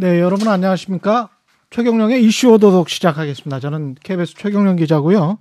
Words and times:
네, 0.00 0.20
여러분 0.20 0.46
안녕하십니까? 0.46 1.28
최경령의 1.70 2.24
이슈 2.24 2.50
오도독 2.52 2.88
시작하겠습니다. 2.88 3.58
저는 3.58 3.96
KBS 4.00 4.34
최경령 4.36 4.76
기자고요. 4.76 5.38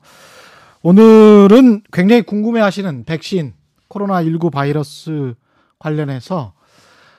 오늘은 0.81 1.83
굉장히 1.93 2.23
궁금해 2.23 2.59
하시는 2.61 3.03
백신 3.03 3.53
코로나19 3.87 4.51
바이러스 4.51 5.35
관련해서 5.77 6.53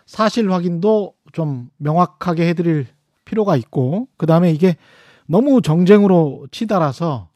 사실 0.04 0.50
확인도 0.50 1.14
좀 1.32 1.70
명확하게 1.76 2.48
해드릴 2.48 2.88
필요가 3.24 3.54
있고, 3.54 4.08
그 4.16 4.26
다음에 4.26 4.50
이게 4.50 4.76
너무 5.26 5.62
정쟁으로 5.62 6.48
치달아서 6.50 7.28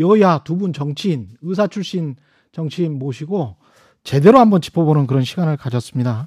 여야 0.00 0.38
두 0.42 0.56
분 0.56 0.72
정치인, 0.72 1.28
의사 1.42 1.68
출신 1.68 2.16
정치인 2.50 2.98
모시고 2.98 3.54
제대로 4.02 4.40
한번 4.40 4.60
짚어보는 4.60 5.06
그런 5.06 5.22
시간을 5.22 5.56
가졌습니다. 5.58 6.26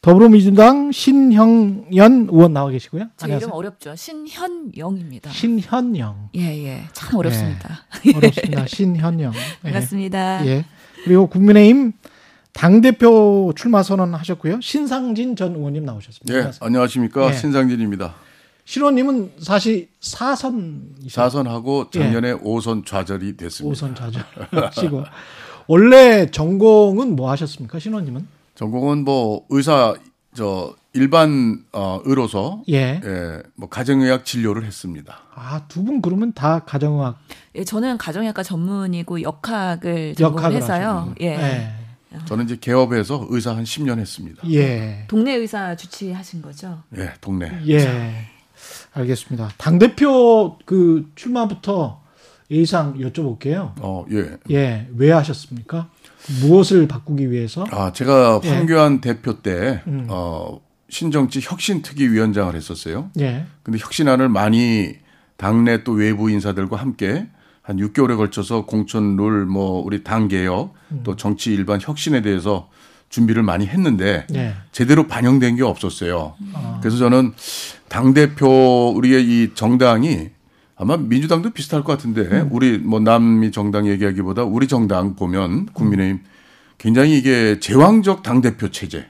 더불어민주당 0.00 0.92
신형연 0.92 2.28
의원 2.30 2.52
나와 2.52 2.70
계시고요. 2.70 3.04
제 3.16 3.24
안녕하세요. 3.24 3.48
이름 3.48 3.52
어렵죠. 3.52 3.96
신현영입니다. 3.96 5.30
신현영. 5.30 6.30
예, 6.36 6.64
예. 6.64 6.84
참 6.92 7.16
어렵습니다. 7.16 7.84
예, 8.06 8.16
어렵습니다. 8.16 8.66
신현영. 8.66 9.32
예. 9.34 9.38
반갑습니다. 9.62 10.46
예. 10.46 10.64
그리고 11.04 11.26
국민의힘 11.26 11.92
당대표 12.52 13.52
출마 13.56 13.82
선언하셨고요. 13.82 14.60
신상진 14.60 15.36
전 15.36 15.54
의원님 15.56 15.84
나오셨습니다. 15.84 16.34
예, 16.34 16.50
안녕하십니까. 16.60 17.28
예. 17.30 17.32
신상진입니다. 17.32 18.14
신원님은 18.64 19.32
사실 19.40 19.88
사선 20.00 20.94
사선하고 21.08 21.90
작년에 21.90 22.28
예. 22.30 22.34
5선 22.34 22.84
좌절이 22.84 23.36
됐습니다. 23.36 23.86
5선 23.86 23.96
좌절 23.96 24.22
원래 25.66 26.30
전공은 26.30 27.16
뭐 27.16 27.30
하셨습니까, 27.30 27.78
신원님은? 27.78 28.37
전공은 28.62 29.04
뭐 29.04 29.46
의사 29.50 29.94
저 30.34 30.74
일반 30.92 31.64
어 31.72 32.00
의로서 32.04 32.62
예. 32.68 33.00
예. 33.04 33.42
뭐 33.54 33.68
가정의학 33.68 34.24
진료를 34.24 34.64
했습니다. 34.64 35.20
아, 35.36 35.62
두 35.68 35.84
분 35.84 36.02
그러면 36.02 36.32
다 36.32 36.58
가정의학. 36.64 37.16
예, 37.54 37.62
저는 37.62 37.98
가정의학과 37.98 38.42
전문이고 38.42 39.22
역학을 39.22 40.16
전공해서요. 40.16 41.14
예. 41.20 41.26
예. 41.36 41.72
저는 42.24 42.46
이제 42.46 42.56
개업해서 42.60 43.28
의사 43.30 43.54
한 43.54 43.62
10년 43.62 44.00
했습니다. 44.00 44.42
예. 44.50 45.04
동네 45.06 45.34
의사 45.34 45.76
주치하신 45.76 46.42
거죠? 46.42 46.82
예, 46.96 47.12
동네. 47.20 47.52
예. 47.68 48.24
알겠습니다. 48.92 49.50
당 49.56 49.78
대표 49.78 50.58
그 50.64 51.08
출마부터 51.14 52.00
예상 52.50 52.98
여쭤볼게요. 52.98 53.72
어, 53.80 54.04
예. 54.10 54.36
예. 54.50 54.88
왜 54.96 55.12
하셨습니까? 55.12 55.90
무엇을 56.40 56.88
바꾸기 56.88 57.30
위해서? 57.30 57.66
아, 57.70 57.92
제가 57.92 58.40
예. 58.44 58.48
황교안 58.48 59.00
대표 59.00 59.40
때 59.40 59.82
음. 59.86 60.06
어, 60.08 60.60
신정치 60.88 61.40
혁신특위위원장을 61.42 62.54
했었어요. 62.54 63.10
예. 63.20 63.44
근데 63.62 63.78
혁신안을 63.78 64.28
많이 64.28 64.94
당내 65.36 65.84
또 65.84 65.92
외부 65.92 66.30
인사들과 66.30 66.76
함께 66.76 67.26
한 67.62 67.76
6개월에 67.76 68.16
걸쳐서 68.16 68.64
공천 68.64 69.16
룰, 69.16 69.44
뭐 69.44 69.82
우리 69.84 70.02
당 70.02 70.28
개혁, 70.28 70.72
음. 70.90 71.00
또 71.04 71.16
정치 71.16 71.52
일반 71.52 71.78
혁신에 71.80 72.22
대해서 72.22 72.70
준비를 73.10 73.42
많이 73.42 73.66
했는데 73.66 74.26
예. 74.34 74.54
제대로 74.72 75.06
반영된 75.06 75.56
게 75.56 75.62
없었어요. 75.62 76.34
아. 76.54 76.78
그래서 76.80 76.96
저는 76.96 77.34
당 77.88 78.14
대표 78.14 78.92
우리의 78.94 79.24
이 79.24 79.54
정당이 79.54 80.30
아마 80.78 80.96
민주당도 80.96 81.50
비슷할 81.50 81.82
것 81.82 81.92
같은데 81.92 82.22
음. 82.22 82.48
우리 82.52 82.78
뭐 82.78 83.00
남미 83.00 83.50
정당 83.50 83.88
얘기하기보다 83.88 84.44
우리 84.44 84.68
정당 84.68 85.16
보면 85.16 85.66
국민의힘 85.72 86.20
굉장히 86.78 87.18
이게 87.18 87.58
제왕적 87.58 88.22
당 88.22 88.40
대표 88.40 88.70
체제. 88.70 89.06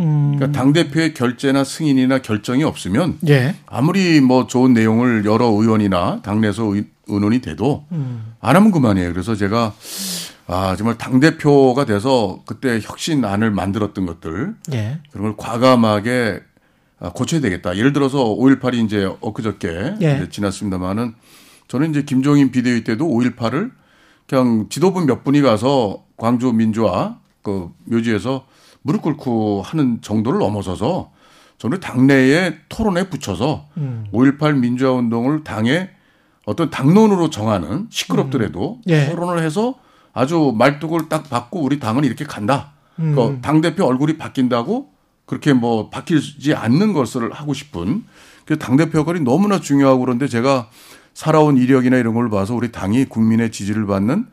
음. 0.00 0.34
그러니까 0.34 0.58
당 0.58 0.72
대표의 0.72 1.14
결재나 1.14 1.62
승인이나 1.62 2.18
결정이 2.18 2.64
없으면 2.64 3.18
예. 3.28 3.54
아무리 3.66 4.20
뭐 4.20 4.48
좋은 4.48 4.74
내용을 4.74 5.24
여러 5.24 5.46
의원이나 5.46 6.20
당내에서 6.22 6.74
의 6.74 6.86
논이 7.06 7.40
돼도 7.40 7.84
음. 7.92 8.34
안 8.40 8.56
하면 8.56 8.72
그만이에요. 8.72 9.12
그래서 9.12 9.36
제가 9.36 9.72
아 10.48 10.74
정말 10.76 10.98
당 10.98 11.20
대표가 11.20 11.84
돼서 11.84 12.42
그때 12.44 12.80
혁신안을 12.82 13.52
만들었던 13.52 14.04
것들 14.04 14.54
예. 14.72 14.98
그런 15.12 15.26
걸 15.26 15.36
과감하게 15.36 16.40
아, 16.40 16.53
고쳐야 17.14 17.40
되겠다. 17.40 17.76
예를 17.76 17.92
들어서 17.92 18.24
5.18이 18.24 18.84
이제 18.86 19.10
엊그저께 19.20 19.96
예. 20.02 20.14
이제 20.16 20.28
지났습니다만은 20.30 21.14
저는 21.68 21.90
이제 21.90 22.02
김종인 22.02 22.50
비대위 22.50 22.84
때도 22.84 23.06
5.18을 23.06 23.72
그냥 24.28 24.66
지도부 24.70 25.04
몇 25.04 25.24
분이 25.24 25.42
가서 25.42 26.04
광주 26.16 26.52
민주화 26.52 27.18
그 27.42 27.70
묘지에서 27.84 28.46
무릎 28.82 29.02
꿇고 29.02 29.62
하는 29.62 30.00
정도를 30.00 30.38
넘어서서 30.38 31.10
저는 31.58 31.80
당내에 31.80 32.56
토론에 32.68 33.08
붙여서 33.08 33.68
음. 33.78 34.06
5.18 34.12 34.58
민주화 34.58 34.92
운동을 34.92 35.44
당의 35.44 35.90
어떤 36.46 36.68
당론으로 36.70 37.30
정하는 37.30 37.86
시끄럽더라도 37.90 38.80
음. 38.86 38.90
예. 38.90 39.08
토론을 39.10 39.42
해서 39.42 39.74
아주 40.12 40.54
말뚝을 40.56 41.08
딱 41.08 41.28
받고 41.28 41.60
우리 41.60 41.80
당은 41.80 42.04
이렇게 42.04 42.24
간다. 42.24 42.72
음. 42.98 43.14
그 43.14 43.40
당 43.42 43.60
대표 43.60 43.84
얼굴이 43.84 44.16
바뀐다고 44.18 44.93
그렇게 45.26 45.52
뭐 45.52 45.90
바뀌지 45.90 46.54
않는 46.54 46.92
것을 46.92 47.32
하고 47.32 47.54
싶은 47.54 48.04
그 48.44 48.58
당대표 48.58 48.98
역할이 48.98 49.20
너무나 49.20 49.60
중요하고 49.60 50.00
그런데 50.00 50.28
제가 50.28 50.68
살아온 51.14 51.56
이력이나 51.56 51.96
이런 51.96 52.14
걸 52.14 52.28
봐서 52.28 52.54
우리 52.54 52.72
당이 52.72 53.06
국민의 53.06 53.50
지지를 53.52 53.86
받는 53.86 54.26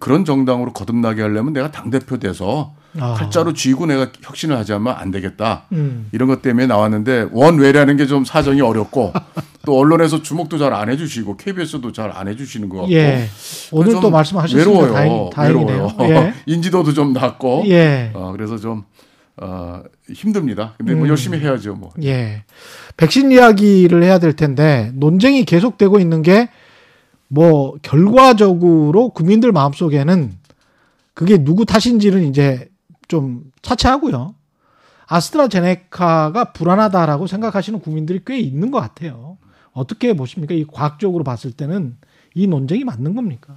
그런 0.00 0.24
정당으로 0.24 0.72
거듭나게 0.72 1.22
하려면 1.22 1.52
내가 1.52 1.70
당대표 1.70 2.18
돼서 2.18 2.74
아. 2.98 3.14
팔자로 3.14 3.52
쥐고 3.52 3.86
내가 3.86 4.08
혁신을 4.22 4.56
하자면 4.56 4.94
안 4.96 5.10
되겠다. 5.10 5.66
음. 5.72 6.08
이런 6.12 6.28
것 6.28 6.42
때문에 6.42 6.66
나왔는데 6.66 7.28
원외라는 7.30 7.96
게 7.96 8.06
좀 8.06 8.24
사정이 8.24 8.60
어렵고 8.60 9.12
또 9.64 9.78
언론에서 9.78 10.22
주목도 10.22 10.58
잘 10.58 10.72
안 10.72 10.88
해주시고 10.90 11.36
KBS도 11.36 11.92
잘 11.92 12.10
안 12.12 12.26
해주시는 12.28 12.68
것 12.68 12.78
같고 12.78 12.92
예. 12.92 13.28
오늘 13.70 14.00
또 14.00 14.10
말씀하셨으니까 14.10 14.70
외로워요. 14.70 15.30
다행, 15.32 15.56
외로워요. 15.66 15.96
예. 16.00 16.34
인지도도 16.46 16.92
좀 16.92 17.12
낮고 17.12 17.64
예. 17.68 18.10
어, 18.14 18.32
그래서 18.32 18.58
좀 18.58 18.84
어, 19.38 19.82
힘듭니다. 20.10 20.74
근데 20.78 20.94
뭐 20.94 21.04
음. 21.04 21.08
열심히 21.08 21.38
해야죠, 21.38 21.74
뭐. 21.74 21.92
예. 22.02 22.44
백신 22.96 23.32
이야기를 23.32 24.02
해야 24.02 24.18
될 24.18 24.34
텐데 24.34 24.90
논쟁이 24.94 25.44
계속되고 25.44 25.98
있는 26.00 26.22
게 26.22 26.48
뭐 27.28 27.76
결과적으로 27.82 29.10
국민들 29.10 29.52
마음속에는 29.52 30.32
그게 31.14 31.42
누구 31.42 31.64
탓인지는 31.64 32.24
이제 32.24 32.70
좀 33.08 33.50
차치하고요. 33.62 34.34
아스트라제네카가 35.06 36.52
불안하다라고 36.52 37.26
생각하시는 37.26 37.80
국민들이 37.80 38.20
꽤 38.26 38.38
있는 38.38 38.70
것 38.70 38.80
같아요. 38.80 39.38
어떻게 39.72 40.14
보십니까? 40.14 40.54
이 40.54 40.64
과학적으로 40.64 41.22
봤을 41.22 41.52
때는 41.52 41.96
이 42.34 42.46
논쟁이 42.46 42.84
맞는 42.84 43.14
겁니까? 43.14 43.56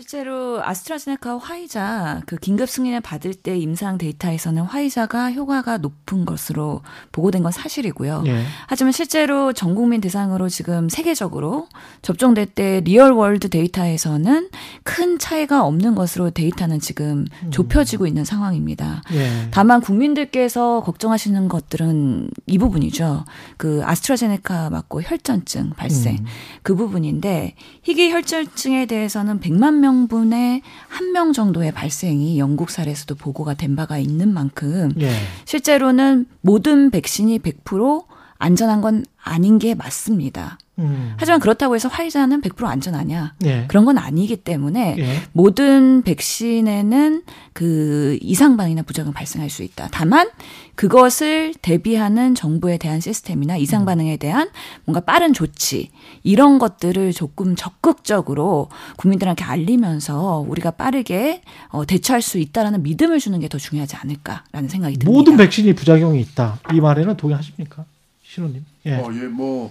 실제로 0.00 0.64
아스트라제네카 0.64 1.36
화이자 1.36 2.22
그 2.24 2.36
긴급 2.36 2.70
승인을 2.70 3.02
받을 3.02 3.34
때 3.34 3.58
임상 3.58 3.98
데이터에서는 3.98 4.62
화이자가 4.62 5.30
효과가 5.32 5.76
높은 5.76 6.24
것으로 6.24 6.80
보고된 7.12 7.42
건 7.42 7.52
사실이고요. 7.52 8.22
예. 8.26 8.42
하지만 8.66 8.92
실제로 8.92 9.52
전 9.52 9.74
국민 9.74 10.00
대상으로 10.00 10.48
지금 10.48 10.88
세계적으로 10.88 11.68
접종될 12.00 12.46
때 12.46 12.80
real 12.80 13.12
world 13.12 13.50
data에서는 13.50 14.48
큰 14.84 15.18
차이가 15.18 15.66
없는 15.66 15.94
것으로 15.94 16.30
데이터는 16.30 16.80
지금 16.80 17.26
음. 17.42 17.50
좁혀지고 17.50 18.06
있는 18.06 18.24
상황입니다. 18.24 19.02
예. 19.12 19.48
다만 19.50 19.82
국민들께서 19.82 20.80
걱정하시는 20.82 21.46
것들은 21.48 22.30
이 22.46 22.56
부분이죠. 22.56 23.26
그 23.58 23.82
아스트라제네카 23.84 24.70
맞고 24.70 25.02
혈전증 25.02 25.70
발생 25.76 26.14
음. 26.14 26.26
그 26.62 26.74
부분인데 26.74 27.54
희귀 27.82 28.10
혈전증에 28.12 28.86
대해서는 28.86 29.40
100만 29.40 29.74
명 29.74 29.89
명분의 29.90 30.62
한명 30.88 31.32
정도의 31.32 31.72
발생이 31.72 32.38
영국 32.38 32.70
사례에서도 32.70 33.16
보고가 33.16 33.54
된 33.54 33.74
바가 33.74 33.98
있는 33.98 34.32
만큼 34.32 34.92
예. 35.00 35.10
실제로는 35.44 36.26
모든 36.40 36.90
백신이 36.90 37.40
100% 37.40 38.04
안전한 38.38 38.80
건 38.80 39.04
아닌 39.22 39.58
게 39.58 39.74
맞습니다. 39.74 40.58
음. 40.80 41.14
하지만 41.18 41.40
그렇다고 41.40 41.74
해서 41.74 41.88
화이자는 41.88 42.40
100% 42.40 42.64
안전하냐? 42.64 43.34
예. 43.44 43.64
그런 43.68 43.84
건 43.84 43.98
아니기 43.98 44.36
때문에 44.36 44.96
예. 44.98 45.16
모든 45.32 46.02
백신에는 46.02 47.22
그 47.52 48.18
이상 48.22 48.56
반응이나 48.56 48.82
부작용 48.82 49.12
발생할 49.12 49.50
수 49.50 49.62
있다. 49.62 49.88
다만 49.90 50.30
그것을 50.74 51.52
대비하는 51.60 52.34
정부에 52.34 52.78
대한 52.78 53.00
시스템이나 53.00 53.58
이상 53.58 53.82
음. 53.82 53.86
반응에 53.86 54.16
대한 54.16 54.48
뭔가 54.86 55.00
빠른 55.00 55.34
조치 55.34 55.90
이런 56.22 56.58
것들을 56.58 57.12
조금 57.12 57.56
적극적으로 57.56 58.70
국민들한테 58.96 59.44
알리면서 59.44 60.44
우리가 60.48 60.70
빠르게 60.70 61.42
어, 61.68 61.84
대처할 61.84 62.22
수 62.22 62.38
있다라는 62.38 62.82
믿음을 62.82 63.18
주는 63.18 63.38
게 63.38 63.50
더 63.50 63.58
중요하지 63.58 63.96
않을까라는 63.96 64.68
생각이 64.70 64.96
듭니다. 64.96 65.10
모든 65.10 65.36
백신이 65.36 65.74
부작용이 65.74 66.20
있다. 66.20 66.60
이 66.72 66.80
말에는 66.80 67.16
동의하십니까? 67.16 67.84
신호님. 68.22 68.64
예. 68.86 68.94
어, 68.94 69.10
예, 69.12 69.26
뭐 69.26 69.70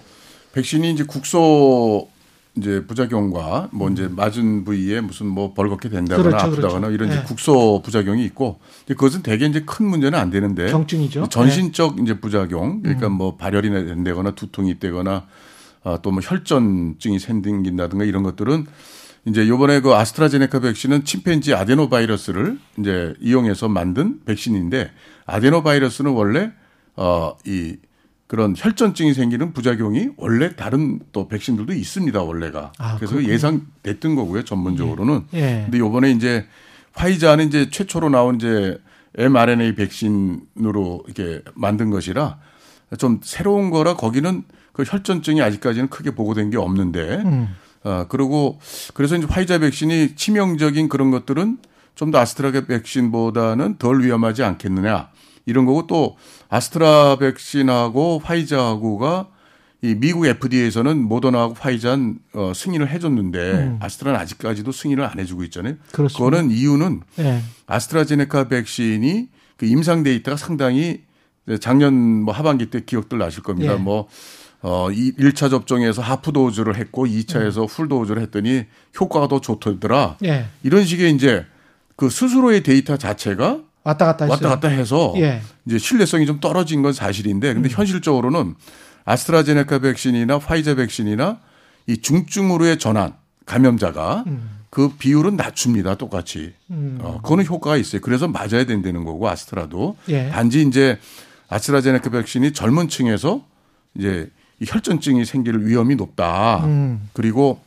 백신이 0.52 0.92
이제 0.92 1.04
국소 1.04 2.08
이제 2.56 2.84
부작용과 2.84 3.68
뭐 3.72 3.88
이제 3.90 4.08
맞은 4.08 4.64
부위에 4.64 5.00
무슨 5.00 5.26
뭐 5.26 5.54
벌겋게 5.54 5.88
된다거나 5.88 6.28
그렇죠, 6.30 6.46
아프다거나 6.46 6.88
그렇죠. 6.88 6.94
이런 6.94 7.08
이제 7.08 7.18
네. 7.18 7.24
국소 7.24 7.80
부작용이 7.84 8.24
있고 8.26 8.58
그것은 8.88 9.22
대개 9.22 9.46
이제 9.46 9.62
큰 9.64 9.86
문제는 9.86 10.18
안 10.18 10.30
되는데 10.30 10.70
경증이죠. 10.70 11.28
전신적 11.28 11.96
네. 11.96 12.02
이제 12.02 12.18
부작용 12.20 12.82
그러니까 12.82 13.06
음. 13.06 13.12
뭐 13.12 13.36
발열이 13.36 13.70
된다거나 13.70 14.32
두통이 14.32 14.70
있다거나 14.72 15.26
아, 15.84 15.98
또 16.02 16.10
뭐 16.10 16.20
혈전증이 16.22 17.18
생긴다든가 17.18 18.04
이런 18.04 18.22
것들은 18.22 18.66
이제 19.26 19.46
요번에 19.48 19.80
그 19.80 19.94
아스트라제네카 19.94 20.60
백신은 20.60 21.04
침팬지 21.04 21.54
아데노 21.54 21.88
바이러스를 21.88 22.58
이제 22.78 23.14
이용해서 23.20 23.68
만든 23.68 24.20
백신인데 24.24 24.90
아데노 25.26 25.62
바이러스는 25.62 26.10
원래 26.10 26.50
어이 26.96 27.76
그런 28.30 28.54
혈전증이 28.56 29.12
생기는 29.12 29.52
부작용이 29.52 30.10
원래 30.16 30.54
다른 30.54 31.00
또 31.10 31.26
백신들도 31.26 31.72
있습니다 31.72 32.22
원래가 32.22 32.70
아, 32.78 32.94
그래서 32.94 33.14
그렇군요. 33.16 33.34
예상됐던 33.34 34.14
거고요 34.14 34.44
전문적으로는 34.44 35.24
예. 35.34 35.38
예. 35.38 35.62
근데 35.64 35.78
요번에 35.80 36.12
이제 36.12 36.46
화이자는 36.92 37.48
이제 37.48 37.70
최초로 37.70 38.08
나온 38.08 38.36
이제 38.36 38.78
mRNA 39.16 39.74
백신으로 39.74 41.02
이렇게 41.06 41.42
만든 41.56 41.90
것이라 41.90 42.38
좀 42.98 43.18
새로운 43.24 43.70
거라 43.70 43.96
거기는 43.96 44.44
그 44.74 44.84
혈전증이 44.86 45.42
아직까지는 45.42 45.88
크게 45.88 46.12
보고된 46.14 46.50
게 46.50 46.56
없는데 46.56 47.22
음. 47.24 47.48
아 47.82 48.06
그리고 48.08 48.60
그래서 48.94 49.16
이제 49.16 49.26
화이자 49.28 49.58
백신이 49.58 50.14
치명적인 50.14 50.88
그런 50.88 51.10
것들은 51.10 51.58
좀 51.96 52.12
더 52.12 52.18
아스트라게 52.18 52.66
백신보다는 52.66 53.76
덜 53.78 54.02
위험하지 54.02 54.44
않겠느냐 54.44 55.09
이런 55.46 55.64
거고 55.66 55.86
또 55.86 56.16
아스트라 56.48 57.16
백신하고 57.16 58.20
화이자하고가 58.24 59.28
이 59.82 59.94
미국 59.94 60.26
FDA에서는 60.26 61.02
모더나하고 61.02 61.54
화이자는 61.58 62.18
어, 62.34 62.52
승인을 62.54 62.90
해줬는데 62.90 63.38
음. 63.38 63.78
아스트라는 63.80 64.20
아직까지도 64.20 64.72
승인을 64.72 65.04
안 65.04 65.18
해주고 65.18 65.42
있잖아요. 65.44 65.76
그렇습니다. 65.92 66.18
그거는 66.18 66.50
이유는 66.50 67.00
네. 67.16 67.42
아스트라제네카 67.66 68.48
백신이 68.48 69.28
그 69.56 69.66
임상 69.66 70.02
데이터가 70.02 70.36
상당히 70.36 71.02
작년 71.60 71.94
뭐 71.94 72.34
하반기 72.34 72.66
때 72.66 72.82
기억들 72.84 73.18
나실 73.18 73.42
겁니다. 73.42 73.74
네. 73.74 73.80
뭐 73.80 74.06
어, 74.62 74.90
이 74.90 75.12
1차 75.12 75.48
접종에서 75.48 76.02
half 76.02 76.32
dose를 76.32 76.76
했고 76.76 77.06
2차에서 77.06 77.62
음. 77.62 77.66
full 77.66 77.88
dose를 77.88 78.20
했더니 78.22 78.64
효과가 79.00 79.28
더 79.28 79.40
좋더라. 79.40 80.18
네. 80.20 80.46
이런 80.62 80.84
식의 80.84 81.14
이제 81.14 81.46
그 81.96 82.10
스스로의 82.10 82.62
데이터 82.62 82.98
자체가 82.98 83.60
왔다 83.82 84.06
갔다 84.06 84.26
왔다 84.26 84.48
갔다 84.48 84.68
해서 84.68 85.14
예. 85.16 85.40
이제 85.66 85.78
신뢰성이 85.78 86.26
좀 86.26 86.40
떨어진 86.40 86.82
건 86.82 86.92
사실인데 86.92 87.54
근데 87.54 87.68
음. 87.68 87.72
현실적으로는 87.72 88.54
아스트라제네카 89.04 89.78
백신이나 89.78 90.38
화이자 90.38 90.74
백신이나 90.74 91.38
이 91.86 91.96
중증으로의 91.96 92.78
전환 92.78 93.14
감염자가 93.46 94.24
음. 94.26 94.58
그 94.68 94.90
비율은 94.90 95.36
낮춥니다 95.36 95.96
똑같이 95.96 96.52
음. 96.70 96.98
어, 97.00 97.20
그거는 97.22 97.46
효과가 97.46 97.76
있어요 97.76 98.00
그래서 98.02 98.28
맞아야 98.28 98.64
된다는 98.66 99.04
거고 99.04 99.28
아스트라도 99.28 99.96
예. 100.08 100.28
단지 100.28 100.62
이제 100.62 100.98
아스트라제네카 101.48 102.10
백신이 102.10 102.52
젊은 102.52 102.88
층에서 102.88 103.44
이제 103.94 104.30
이 104.60 104.66
혈전증이 104.68 105.24
생길 105.24 105.66
위험이 105.66 105.96
높다 105.96 106.64
음. 106.66 107.08
그리고 107.14 107.60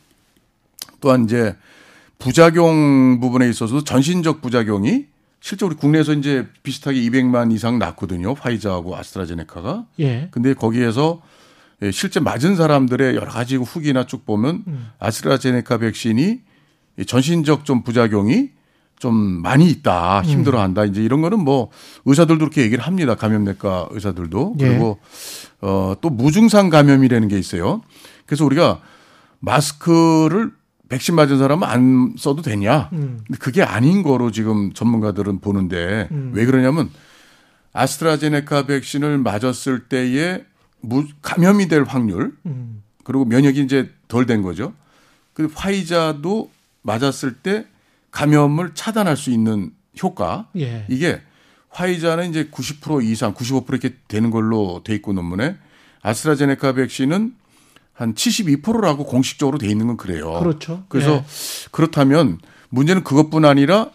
또한 1.00 1.24
이제 1.24 1.56
부작용 2.18 3.18
부분에 3.20 3.48
있어서도 3.50 3.82
전신적 3.84 4.40
부작용이 4.40 5.06
실제 5.44 5.66
우리 5.66 5.74
국내에서 5.74 6.14
이제 6.14 6.48
비슷하게 6.62 6.98
200만 7.02 7.52
이상 7.52 7.78
났거든요. 7.78 8.32
화이자하고 8.32 8.96
아스트라제네카가. 8.96 9.84
예. 10.00 10.28
근데 10.30 10.54
거기에서 10.54 11.20
예, 11.82 11.90
실제 11.90 12.18
맞은 12.18 12.56
사람들의 12.56 13.14
여러 13.14 13.30
가지 13.30 13.56
후기나 13.56 14.06
쭉 14.06 14.24
보면 14.24 14.64
음. 14.66 14.88
아스트라제네카 14.98 15.76
백신이 15.76 16.40
전신적 17.06 17.66
좀 17.66 17.82
부작용이 17.82 18.52
좀 18.98 19.14
많이 19.14 19.68
있다, 19.68 20.20
음. 20.20 20.24
힘들어 20.24 20.62
한다. 20.62 20.86
이제 20.86 21.02
이런 21.02 21.20
거는 21.20 21.40
뭐 21.40 21.68
의사들도 22.06 22.38
그렇게 22.38 22.62
얘기를 22.62 22.82
합니다. 22.82 23.14
감염내과 23.14 23.88
의사들도. 23.90 24.54
예. 24.60 24.66
그리고 24.66 24.98
어, 25.60 25.92
또 26.00 26.08
무증상 26.08 26.70
감염이라는 26.70 27.28
게 27.28 27.38
있어요. 27.38 27.82
그래서 28.24 28.46
우리가 28.46 28.80
마스크를 29.40 30.52
백신 30.88 31.14
맞은 31.14 31.38
사람은 31.38 31.66
안 31.66 32.14
써도 32.18 32.42
되냐? 32.42 32.90
음. 32.92 33.20
근데 33.26 33.38
그게 33.38 33.62
아닌 33.62 34.02
거로 34.02 34.30
지금 34.30 34.72
전문가들은 34.72 35.40
보는데 35.40 36.08
음. 36.10 36.32
왜 36.34 36.44
그러냐면 36.44 36.90
아스트라제네카 37.72 38.66
백신을 38.66 39.18
맞았을 39.18 39.88
때에 39.88 40.44
감염이 41.22 41.68
될 41.68 41.84
확률 41.84 42.36
음. 42.46 42.82
그리고 43.02 43.24
면역이 43.24 43.62
이제 43.62 43.90
덜 44.08 44.26
된 44.26 44.42
거죠. 44.42 44.74
그 45.32 45.50
화이자도 45.52 46.50
맞았을 46.82 47.34
때 47.38 47.66
감염을 48.10 48.74
차단할 48.74 49.16
수 49.16 49.30
있는 49.30 49.72
효과 50.02 50.48
예. 50.56 50.86
이게 50.88 51.20
화이자는 51.70 52.30
이제 52.30 52.48
90% 52.50 53.04
이상 53.04 53.34
95% 53.34 53.68
이렇게 53.70 53.96
되는 54.06 54.30
걸로 54.30 54.82
돼 54.84 54.94
있고 54.94 55.12
논문에 55.12 55.56
아스트라제네카 56.02 56.74
백신은 56.74 57.34
한 57.94 58.14
72%라고 58.14 59.04
공식적으로 59.04 59.56
돼 59.58 59.68
있는 59.68 59.86
건 59.86 59.96
그래요. 59.96 60.38
그렇죠. 60.40 60.84
그래서 60.88 61.16
네. 61.16 61.24
그렇다면 61.70 62.38
문제는 62.68 63.04
그것뿐 63.04 63.44
아니라 63.44 63.90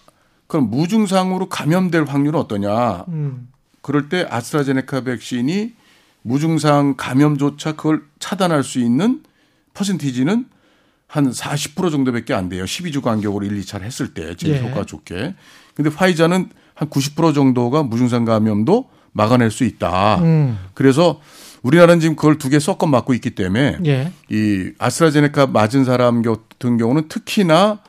그럼 0.47 0.69
무증상으로 0.69 1.49
감염될 1.49 2.05
확률은 2.05 2.39
어떠냐? 2.39 3.05
음. 3.09 3.49
그럴 3.81 4.09
때 4.09 4.25
아스트라제네카 4.29 5.01
백신이 5.01 5.73
무증상 6.21 6.95
감염조차 6.97 7.73
그걸 7.73 8.03
차단할 8.19 8.63
수 8.63 8.79
있는 8.79 9.21
퍼센티지는 9.73 10.45
한 11.07 11.31
40% 11.31 11.91
정도밖에 11.91 12.33
안 12.33 12.49
돼요. 12.49 12.65
12주 12.65 13.01
간격으로 13.01 13.45
1, 13.45 13.59
2차를 13.61 13.81
했을 13.81 14.13
때 14.13 14.35
제일 14.35 14.55
예. 14.55 14.61
효과 14.61 14.85
좋게. 14.85 15.35
근데 15.73 15.89
화이자는 15.89 16.49
한 16.73 16.89
90% 16.89 17.33
정도가 17.33 17.83
무증상 17.83 18.25
감염도 18.25 18.89
막아낼 19.11 19.51
수 19.51 19.63
있다. 19.63 20.21
음. 20.21 20.57
그래서 20.73 21.19
우리나라는 21.63 21.99
지금 21.99 22.15
그걸 22.15 22.37
두 22.37 22.49
개 22.49 22.59
섞어 22.59 22.87
맞고 22.87 23.13
있기 23.15 23.31
때문에 23.31 23.77
예. 23.85 24.11
이 24.29 24.71
아스트라제네카 24.79 25.47
맞은 25.47 25.85
사람 25.85 26.21
같은 26.21 26.77
경우는 26.77 27.07
특히나 27.09 27.79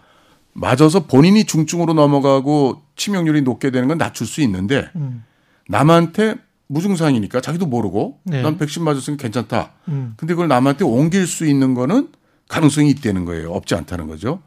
맞아서 0.53 1.07
본인이 1.07 1.45
중증으로 1.45 1.93
넘어가고 1.95 2.83
치명률이 2.97 3.43
높게 3.43 3.71
되는 3.71 3.89
건 3.89 3.99
낮출 3.99 4.27
수 4.27 4.41
있는데 4.43 4.89
음. 4.97 5.25
남한테 5.69 6.35
무증상이니까 6.67 7.41
자기도 7.41 7.67
모르고 7.67 8.19
네. 8.25 8.43
난 8.43 8.59
백신 8.59 8.85
맞았으니 8.85 9.17
괜찮다. 9.17 9.73
음. 9.89 10.15
근데 10.17 10.35
그걸 10.35 10.49
남한테 10.49 10.85
옮길 10.85 11.27
수 11.27 11.47
있는 11.47 11.75
거는 11.75 12.09
가능성이 12.49 12.91
있다는 12.91 13.25
거예요. 13.25 13.53
없지 13.53 13.75
않다는 13.77 14.07
거죠. 14.09 14.41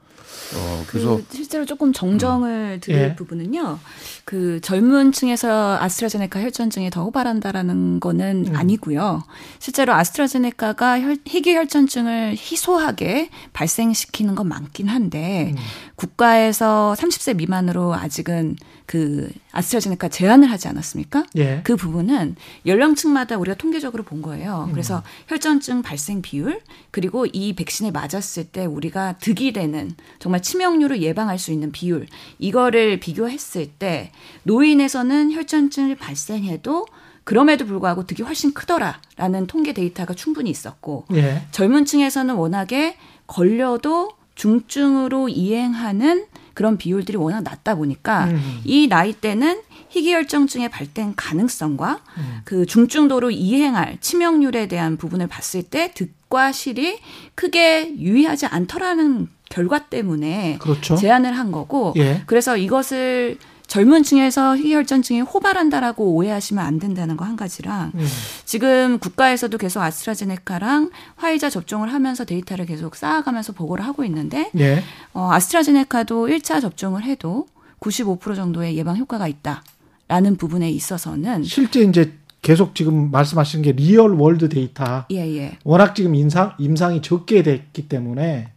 어, 0.55 0.83
그래서 0.87 1.17
그 1.17 1.25
실제로 1.35 1.65
조금 1.65 1.93
정정을 1.93 2.77
음. 2.77 2.79
드릴 2.81 2.99
예. 2.99 3.15
부분은요. 3.15 3.79
그 4.25 4.59
젊은 4.61 5.11
층에서 5.11 5.77
아스트라제네카 5.79 6.41
혈전증이 6.41 6.89
더 6.89 7.03
호발한다라는 7.03 7.99
거는 7.99 8.47
음. 8.49 8.55
아니고요. 8.55 9.23
실제로 9.59 9.93
아스트라제네카가 9.93 11.01
혈, 11.01 11.17
희귀 11.25 11.55
혈전증을 11.55 12.35
희소하게 12.37 13.29
발생시키는 13.53 14.35
건 14.35 14.47
많긴 14.47 14.87
한데 14.87 15.53
음. 15.55 15.61
국가에서 15.95 16.95
30세 16.97 17.35
미만으로 17.35 17.93
아직은 17.93 18.55
그 18.85 19.29
아스트라제네카 19.51 20.09
제한을 20.09 20.51
하지 20.51 20.67
않았습니까? 20.67 21.25
예. 21.37 21.61
그 21.63 21.75
부분은 21.75 22.35
연령층마다 22.65 23.37
우리가 23.37 23.55
통계적으로 23.57 24.03
본 24.03 24.21
거예요. 24.21 24.65
음. 24.67 24.71
그래서 24.71 25.03
혈전증 25.27 25.81
발생 25.81 26.21
비율 26.21 26.61
그리고 26.91 27.25
이 27.25 27.53
백신에 27.53 27.91
맞았을 27.91 28.45
때 28.45 28.65
우리가 28.65 29.17
득이 29.19 29.53
되는 29.53 29.95
정말 30.19 30.41
치명률을 30.41 31.01
예방할 31.01 31.39
수 31.39 31.51
있는 31.51 31.71
비율 31.71 32.07
이거를 32.39 32.99
비교했을 32.99 33.67
때 33.67 34.11
노인에서는 34.43 35.31
혈전증을 35.31 35.95
발생해도 35.95 36.85
그럼에도 37.23 37.65
불구하고 37.65 38.05
득이 38.05 38.23
훨씬 38.23 38.53
크더라라는 38.53 39.47
통계 39.47 39.73
데이터가 39.73 40.13
충분히 40.13 40.49
있었고 40.49 41.05
예. 41.13 41.43
젊은 41.51 41.85
층에서는 41.85 42.35
워낙에 42.35 42.97
걸려도 43.27 44.11
중증으로 44.35 45.29
이행하는 45.29 46.25
그런 46.53 46.77
비율들이 46.77 47.17
워낙 47.17 47.41
낮다 47.41 47.75
보니까 47.75 48.25
음. 48.25 48.61
이 48.63 48.87
나이 48.87 49.13
때는 49.13 49.61
희귀혈정증의 49.89 50.69
발생 50.69 51.13
가능성과 51.15 52.01
음. 52.17 52.41
그 52.45 52.65
중증도로 52.65 53.31
이행할 53.31 53.97
치명률에 54.01 54.67
대한 54.67 54.97
부분을 54.97 55.27
봤을 55.27 55.63
때 55.63 55.91
득과 55.93 56.51
실이 56.51 56.99
크게 57.35 57.95
유의하지 57.97 58.47
않더라는 58.47 59.27
결과 59.49 59.87
때문에 59.87 60.57
그렇죠. 60.59 60.95
제안을 60.95 61.37
한 61.37 61.51
거고 61.51 61.93
예. 61.97 62.23
그래서 62.25 62.57
이것을 62.57 63.37
젊은 63.73 64.03
층에서 64.03 64.55
희혈전증이 64.55 65.21
호발한다라고 65.21 66.13
오해하시면 66.13 66.63
안 66.63 66.77
된다는 66.77 67.17
거 67.17 67.23
한 67.23 67.35
가지랑 67.35 67.91
음. 67.95 68.05
지금 68.45 68.99
국가에서도 68.99 69.57
계속 69.57 69.81
아스트라제네카랑 69.81 70.91
화이자 71.15 71.49
접종을 71.49 71.91
하면서 71.91 72.23
데이터를 72.23 72.67
계속 72.67 72.95
쌓아가면서 72.95 73.53
보고를 73.53 73.83
하고 73.83 74.03
있는데 74.03 74.51
네. 74.53 74.83
어, 75.13 75.31
아스트라제네카도 75.31 76.27
1차 76.27 76.61
접종을 76.61 77.03
해도 77.03 77.47
95% 77.79 78.35
정도의 78.35 78.77
예방 78.77 78.95
효과가 78.97 79.27
있다라는 79.27 80.35
부분에 80.37 80.69
있어서는 80.69 81.43
실제 81.43 81.81
이제 81.81 82.13
계속 82.43 82.75
지금 82.75 83.09
말씀하시는 83.09 83.63
게 83.63 83.71
real 83.71 84.11
world 84.11 84.49
data. 84.49 85.05
예, 85.09 85.17
예. 85.35 85.57
워낙 85.63 85.95
지금 85.95 86.13
임상, 86.13 86.53
임상이 86.59 87.01
적게 87.01 87.41
됐기 87.41 87.87
때문에 87.87 88.51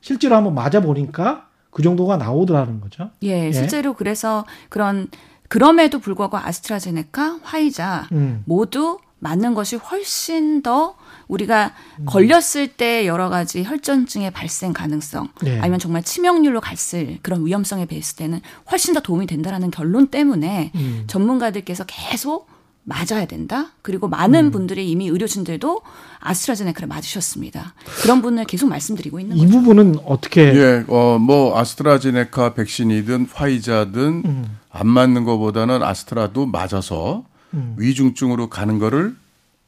실제로 0.00 0.34
한번 0.34 0.54
맞아 0.54 0.80
보니까 0.80 1.45
그 1.76 1.82
정도가 1.82 2.16
나오더라는 2.16 2.80
거죠. 2.80 3.10
예, 3.22 3.48
예. 3.48 3.52
실제로 3.52 3.92
그래서 3.92 4.46
그런 4.70 5.08
그럼에도 5.48 5.98
불구하고 5.98 6.38
아스트라제네카, 6.38 7.40
화이자 7.42 8.08
음. 8.12 8.42
모두 8.46 8.98
맞는 9.18 9.52
것이 9.52 9.76
훨씬 9.76 10.62
더 10.62 10.96
우리가 11.28 11.74
음. 11.98 12.06
걸렸을 12.06 12.68
때 12.78 13.06
여러 13.06 13.28
가지 13.28 13.62
혈전증의 13.62 14.30
발생 14.30 14.72
가능성 14.72 15.28
네. 15.42 15.60
아니면 15.60 15.78
정말 15.78 16.02
치명률로 16.02 16.62
갔을 16.62 17.18
그런 17.20 17.44
위험성에 17.44 17.84
비했을 17.84 18.16
때는 18.16 18.40
훨씬 18.70 18.94
더 18.94 19.00
도움이 19.00 19.26
된다라는 19.26 19.70
결론 19.70 20.06
때문에 20.06 20.72
음. 20.74 21.04
전문가들께서 21.08 21.84
계속 21.86 22.48
맞아야 22.86 23.26
된다. 23.26 23.72
그리고 23.82 24.08
많은 24.08 24.46
음. 24.46 24.50
분들이 24.52 24.88
이미 24.88 25.08
의료진들도 25.08 25.80
아스트라제네카를 26.20 26.86
맞으셨습니다. 26.88 27.74
그런 28.02 28.22
분을 28.22 28.44
계속 28.44 28.68
말씀드리고 28.68 29.18
있는 29.18 29.36
이 29.36 29.40
거죠. 29.40 29.48
이 29.48 29.52
부분은 29.52 29.96
어떻게? 30.04 30.54
예, 30.54 30.84
어, 30.86 31.18
뭐 31.18 31.58
아스트라제네카 31.58 32.54
백신이든 32.54 33.26
화이자든 33.32 34.22
음. 34.24 34.58
안 34.70 34.86
맞는 34.86 35.24
것보다는 35.24 35.82
아스트라도 35.82 36.46
맞아서 36.46 37.24
음. 37.54 37.74
위중증으로 37.76 38.48
가는 38.48 38.78
거를 38.78 39.16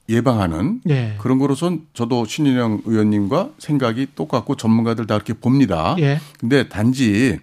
예방하는 0.08 0.80
예. 0.88 1.16
그런 1.18 1.38
거로선 1.38 1.82
저도 1.94 2.24
신인영 2.24 2.82
의원님과 2.86 3.50
생각이 3.58 4.08
똑같고 4.14 4.54
전문가들 4.54 5.06
다 5.06 5.14
그렇게 5.16 5.34
봅니다. 5.34 5.96
예. 5.98 6.20
근데 6.38 6.68
단지 6.68 7.38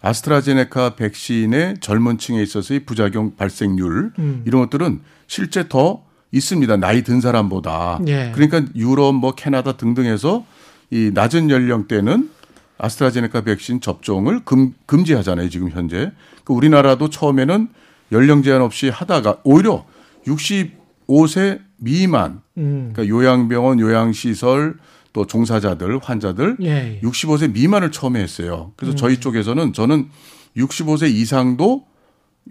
아스트라제네카 0.00 0.94
백신의 0.96 1.76
젊은 1.80 2.18
층에 2.18 2.42
있어서의 2.42 2.84
부작용 2.84 3.36
발생률 3.36 4.12
음. 4.18 4.42
이런 4.46 4.62
것들은 4.62 5.00
실제 5.26 5.68
더 5.68 6.04
있습니다. 6.30 6.76
나이 6.76 7.02
든 7.02 7.20
사람보다. 7.20 8.00
예. 8.06 8.32
그러니까 8.34 8.62
유럽 8.76 9.14
뭐 9.14 9.32
캐나다 9.32 9.76
등등에서 9.76 10.44
이 10.90 11.10
낮은 11.12 11.50
연령대는 11.50 12.30
아스트라제네카 12.78 13.42
백신 13.42 13.80
접종을 13.80 14.44
금, 14.44 14.74
금지하잖아요. 14.86 15.48
지금 15.48 15.70
현재. 15.70 16.12
그 16.44 16.52
우리나라도 16.52 17.10
처음에는 17.10 17.68
연령 18.12 18.42
제한 18.42 18.62
없이 18.62 18.88
하다가 18.88 19.38
오히려 19.42 19.84
65세 20.26 21.60
미만 21.76 22.40
음. 22.56 22.92
그러니까 22.92 23.14
요양병원, 23.14 23.80
요양시설 23.80 24.76
또 25.18 25.26
종사자들, 25.26 25.98
환자들 26.00 26.58
예. 26.62 27.00
65세 27.02 27.52
미만을 27.52 27.90
처음에 27.90 28.20
했어요. 28.22 28.70
그래서 28.76 28.94
음. 28.94 28.96
저희 28.96 29.18
쪽에서는 29.18 29.72
저는 29.72 30.10
65세 30.56 31.10
이상도 31.10 31.86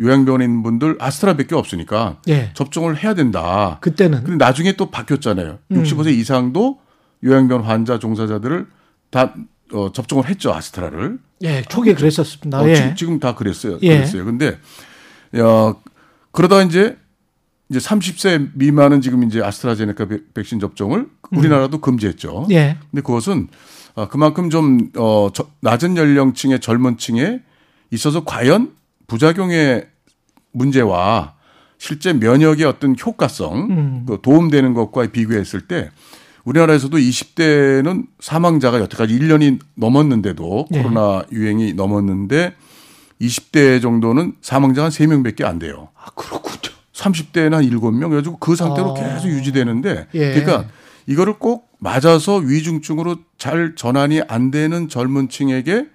요양병원에 0.02 0.44
있는 0.44 0.64
분들 0.64 0.98
아스트라밖에 1.00 1.56
없으니까 1.56 2.20
예. 2.28 2.52
접종을 2.56 3.02
해야 3.02 3.14
된다. 3.14 3.78
그때는. 3.80 4.26
근데 4.26 4.44
나중에 4.44 4.74
또 4.74 4.92
바뀌었잖아요. 4.92 5.60
65세 5.72 6.08
음. 6.08 6.12
이상도 6.20 6.80
요양병원 7.24 7.66
환자 7.66 8.00
종사자들을 8.00 8.68
다 9.12 9.34
어, 9.72 9.94
접종을 9.94 10.28
했죠 10.28 10.54
아스트라를. 10.54 11.20
예, 11.44 11.62
초기에 11.62 11.94
그랬었습니다. 11.94 12.60
어, 12.60 12.68
예. 12.68 12.96
지금 12.98 13.22
다 13.22 13.34
그랬어요. 13.34 13.80
예. 13.82 13.96
그랬어요. 13.96 14.26
근데 14.26 14.58
어, 15.36 15.74
그러다 16.34 16.64
이제 16.64 16.98
이제 17.70 17.80
30세 17.80 18.52
미만은 18.54 19.02
지금 19.02 19.24
이제 19.24 19.42
아스트라제네카 19.42 20.08
백신 20.34 20.60
접종을 20.60 21.08
우리나라도 21.32 21.78
음. 21.78 21.82
금지했죠. 21.82 22.48
예. 22.52 22.78
근데 22.90 23.02
그것은 23.02 23.50
어, 23.96 24.08
그만큼 24.08 24.50
좀 24.50 24.90
어, 24.96 25.30
저, 25.34 25.48
낮은 25.62 25.98
연령층의 25.98 26.60
젊은 26.60 26.98
층에 26.98 27.42
있어서 27.92 28.24
과연 28.24 28.74
부작용의 29.08 29.88
문제와 30.54 31.36
실제 31.78 32.14
면역의 32.14 32.66
어떤 32.66 32.96
효과성, 33.00 33.68
음. 33.70 34.06
그 34.08 34.20
도움되는 34.22 34.74
것과 34.74 35.08
비교했을 35.08 35.62
때 35.62 35.92
우리나라에서도 36.46 36.96
20대는 36.98 38.08
사망자가 38.20 38.80
여태까지 38.80 39.18
1년이 39.20 39.60
넘었는데도 39.76 40.68
네. 40.72 40.82
코로나 40.82 41.24
유행이 41.32 41.74
넘었는데 41.74 42.56
20대 43.22 43.82
정도는 43.82 44.34
사망자가 44.42 44.86
한 44.86 44.92
3명밖에 44.92 45.44
안 45.44 45.60
돼요. 45.60 45.90
아, 45.96 46.10
그렇군요. 46.12 46.67
30대는 46.98 47.52
한 47.52 47.64
7명 47.64 48.10
그래가지고 48.10 48.38
그 48.38 48.56
상태로 48.56 48.92
아. 48.92 48.94
계속 48.94 49.30
유지되는데 49.30 50.08
예. 50.16 50.34
그러니까 50.34 50.68
이거를 51.06 51.38
꼭 51.40 51.70
맞아서 51.80 52.38
위중증으로 52.38 53.18
잘 53.38 53.76
전환이 53.76 54.22
안 54.28 54.52
되는 54.52 54.90
젊은 54.90 55.30
층에게 55.30 55.88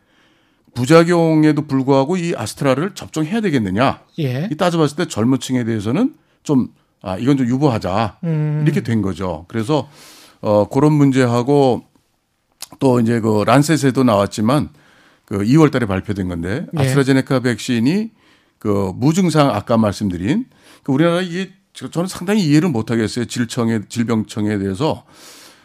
부작용에도 0.74 1.66
불구하고 1.66 2.16
이 2.16 2.34
아스트라를 2.34 2.94
접종해야 2.94 3.40
되겠느냐. 3.40 4.00
예. 4.20 4.48
이 4.50 4.56
따져봤을 4.56 4.96
때 4.96 5.06
젊은 5.06 5.38
층에 5.38 5.64
대해서는 5.64 6.14
좀 6.44 6.68
아, 7.02 7.18
이건 7.18 7.36
좀 7.36 7.46
유보하자. 7.46 8.18
음. 8.24 8.62
이렇게 8.64 8.80
된 8.80 9.02
거죠. 9.02 9.44
그래서 9.48 9.90
어, 10.40 10.68
그런 10.68 10.92
문제하고 10.92 11.82
또 12.78 13.00
이제 13.00 13.20
그 13.20 13.44
란셋에도 13.44 14.04
나왔지만 14.04 14.70
그 15.26 15.38
2월 15.38 15.70
달에 15.70 15.84
발표된 15.84 16.28
건데 16.28 16.66
예. 16.74 16.80
아스트라제네카 16.80 17.40
백신이 17.40 18.10
그 18.58 18.92
무증상 18.94 19.50
아까 19.50 19.76
말씀드린 19.76 20.46
그 20.46 20.61
우리나라 20.86 21.20
이게 21.20 21.50
저는 21.72 22.06
상당히 22.06 22.44
이해를 22.44 22.68
못 22.68 22.90
하겠어요. 22.90 23.24
질청에 23.24 23.80
질병청에 23.88 24.58
대해서 24.58 25.04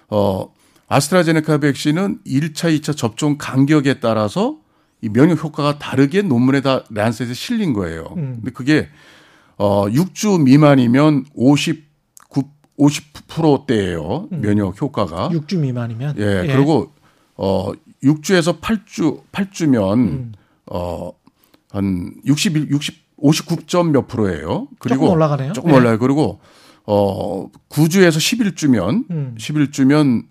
어 0.10 0.54
아스트라제네카 0.88 1.58
백신은 1.58 2.20
1차, 2.26 2.80
2차 2.80 2.96
접종 2.96 3.38
간격에 3.38 4.00
따라서 4.00 4.58
이 5.02 5.10
면역 5.10 5.44
효과가 5.44 5.80
다르게 5.80 6.22
논문에 6.22 6.62
다 6.62 6.84
란셋에 6.90 7.34
실린 7.34 7.74
거예요. 7.74 8.14
음. 8.16 8.36
근데 8.38 8.52
그게 8.52 8.88
어 9.58 9.88
6주 9.88 10.42
미만이면 10.44 11.26
59 11.34 11.88
50%대예요. 12.78 14.30
음. 14.32 14.42
면역 14.42 14.80
효과가. 14.82 15.30
6주 15.30 15.58
미만이면 15.58 16.16
예. 16.20 16.44
예. 16.44 16.48
그리고 16.48 16.92
어 17.36 17.72
6주에서 18.04 18.62
8주 18.62 19.24
8주면 19.32 19.98
음. 19.98 20.32
어한 20.66 22.14
61 22.26 22.70
60 22.70 23.07
59점 23.22 23.92
몇 23.92 24.08
프로예요. 24.08 24.68
그리고 24.80 25.06
조금 25.06 25.16
올라가네요. 25.16 25.54
조금 25.54 25.72
네. 25.72 25.78
올라요. 25.78 26.00
그리고 26.00 26.40
어 26.86 27.50
9주에서 27.70 28.18
11주면 28.18 29.10
음. 29.12 29.36
11주면 29.38 30.24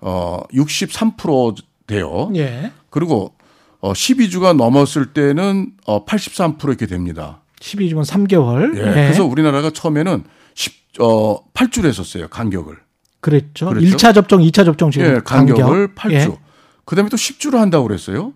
어63% 0.00 1.56
돼요. 1.86 2.30
예. 2.34 2.72
그리고 2.90 3.34
어 3.80 3.92
12주가 3.92 4.54
넘었을 4.56 5.12
때는 5.12 5.72
어83% 5.86 6.64
이렇게 6.68 6.86
됩니다. 6.86 7.42
12주면 7.60 8.04
3개월. 8.04 8.76
예. 8.78 8.82
네. 8.82 8.92
그래서 8.92 9.24
우리나라가 9.24 9.70
처음에는 9.70 10.24
10, 10.54 11.00
어 11.00 11.44
8주를 11.52 11.86
했었어요. 11.86 12.28
간격을. 12.28 12.76
그랬죠. 13.20 13.68
그랬죠? 13.68 13.96
1차 13.96 14.14
접종, 14.14 14.40
2차 14.42 14.66
접종 14.66 14.90
지금 14.90 15.06
예, 15.06 15.20
간격을 15.24 15.94
간격. 15.94 16.12
8주. 16.12 16.12
예. 16.12 16.38
그다음에 16.84 17.08
또 17.08 17.16
10주로 17.16 17.56
한다고 17.56 17.86
그랬어요. 17.86 18.34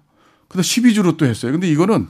그다음 0.49 0.63
12주로 0.63 1.17
또 1.19 1.27
했어요. 1.27 1.53
근데 1.53 1.69
이거는 1.69 2.09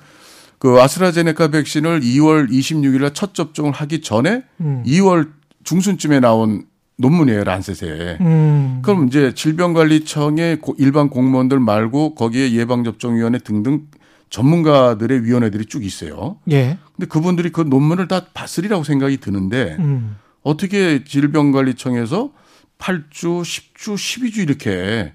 그 0.58 0.80
아스트라제네카 0.80 1.48
백신을 1.48 2.00
2월 2.00 2.50
26일 2.50 3.00
날첫 3.00 3.34
접종을 3.34 3.72
하기 3.72 4.00
전에 4.00 4.42
음. 4.60 4.82
2월 4.86 5.30
중순쯤에 5.64 6.20
나온 6.20 6.66
논문이에요, 6.96 7.44
란셋에. 7.44 8.18
음. 8.20 8.80
그럼 8.82 9.06
이제 9.06 9.32
질병관리청의 9.32 10.58
일반 10.78 11.08
공무원들 11.10 11.60
말고 11.60 12.16
거기에 12.16 12.52
예방접종위원회 12.52 13.38
등등 13.38 13.86
전문가들의 14.30 15.24
위원회들이 15.24 15.66
쭉 15.66 15.84
있어요. 15.84 16.38
예. 16.50 16.78
근데 16.96 17.06
그분들이 17.06 17.50
그 17.50 17.62
논문을 17.62 18.08
다 18.08 18.26
봤으리라고 18.34 18.84
생각이 18.84 19.18
드는데 19.18 19.76
음. 19.78 20.16
어떻게 20.42 21.04
질병관리청에서 21.04 22.32
8주, 22.78 23.42
10주, 23.42 23.94
12주 23.94 24.38
이렇게 24.38 25.12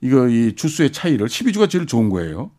이거 0.00 0.28
이 0.28 0.54
주수의 0.54 0.92
차이를 0.92 1.26
12주가 1.26 1.68
제일 1.68 1.86
좋은 1.86 2.10
거예요. 2.10 2.50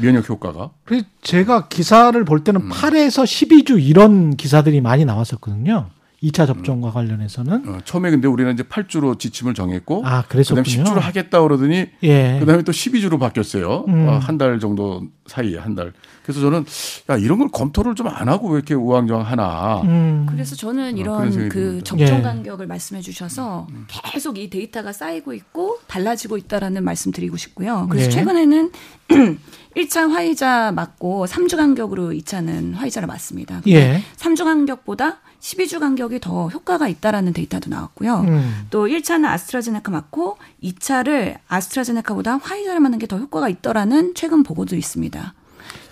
면역 0.00 0.28
효과가. 0.28 0.70
그래서 0.84 1.06
제가 1.22 1.68
기사를 1.68 2.22
볼 2.24 2.44
때는 2.44 2.62
음. 2.62 2.70
8에서 2.70 3.24
12주 3.24 3.82
이런 3.82 4.36
기사들이 4.36 4.80
많이 4.80 5.04
나왔었거든요. 5.04 5.90
2차 6.24 6.46
접종과 6.46 6.90
관련해서는 6.90 7.68
어, 7.68 7.78
처음에 7.84 8.10
근데 8.10 8.26
우리는 8.26 8.52
이제 8.54 8.62
8주로 8.62 9.18
지침을 9.18 9.52
정했고 9.52 10.02
아, 10.06 10.24
그래서 10.28 10.54
그다음에 10.54 10.84
10주로 10.84 10.98
하겠다 10.98 11.42
그러더니 11.42 11.86
예. 12.02 12.38
그다음에 12.40 12.62
또 12.62 12.72
12주로 12.72 13.18
바뀌었어요. 13.18 13.84
음. 13.88 14.08
어, 14.08 14.18
한달 14.18 14.58
정도 14.58 15.02
사이에 15.26 15.58
한 15.58 15.74
달. 15.74 15.92
그래서 16.24 16.40
저는 16.40 16.64
야 17.10 17.16
이런 17.16 17.38
걸 17.38 17.48
검토를 17.48 17.94
좀 17.94 18.04
안 18.08 18.28
하고 18.28 18.48
왜 18.50 18.56
이렇게 18.56 18.74
우왕좌왕 18.74 19.24
하나. 19.26 19.80
음. 19.82 20.26
그래서 20.28 20.56
저는 20.56 20.94
어, 20.94 20.96
이런 20.96 21.28
어, 21.28 21.48
그 21.50 21.80
접종 21.84 22.18
예. 22.18 22.22
간격을 22.22 22.66
말씀해 22.66 23.00
주셔서 23.02 23.66
음. 23.70 23.86
계속 24.12 24.38
이 24.38 24.50
데이터가 24.50 24.92
쌓이고 24.92 25.32
있고 25.34 25.78
달라지고 25.86 26.36
있다라는 26.36 26.82
말씀 26.84 27.12
드리고 27.12 27.36
싶고요. 27.36 27.86
그래서 27.90 28.06
예. 28.06 28.10
최근에는 28.10 28.70
1차 29.76 30.10
화이자 30.10 30.72
맞고 30.72 31.26
3주 31.26 31.56
간격으로 31.56 32.10
2차는 32.10 32.74
화이자를 32.74 33.06
맞습니다. 33.08 33.60
예. 33.68 34.02
3주 34.16 34.44
간격보다 34.44 35.18
12주 35.40 35.78
간격이 35.80 36.20
더 36.20 36.48
효과가 36.48 36.88
있다라는 36.88 37.32
데이터도 37.34 37.68
나왔고요. 37.70 38.20
음. 38.20 38.66
또 38.70 38.86
1차는 38.86 39.26
아스트라제네카 39.26 39.90
맞고 39.90 40.38
2차를 40.62 41.36
아스트라제네카보다 41.48 42.38
화이자를 42.38 42.80
맞는 42.80 42.98
게 42.98 43.06
더 43.06 43.18
효과가 43.18 43.48
있더라는 43.50 44.14
최근 44.14 44.42
보고도 44.42 44.76
있습니다. 44.76 45.34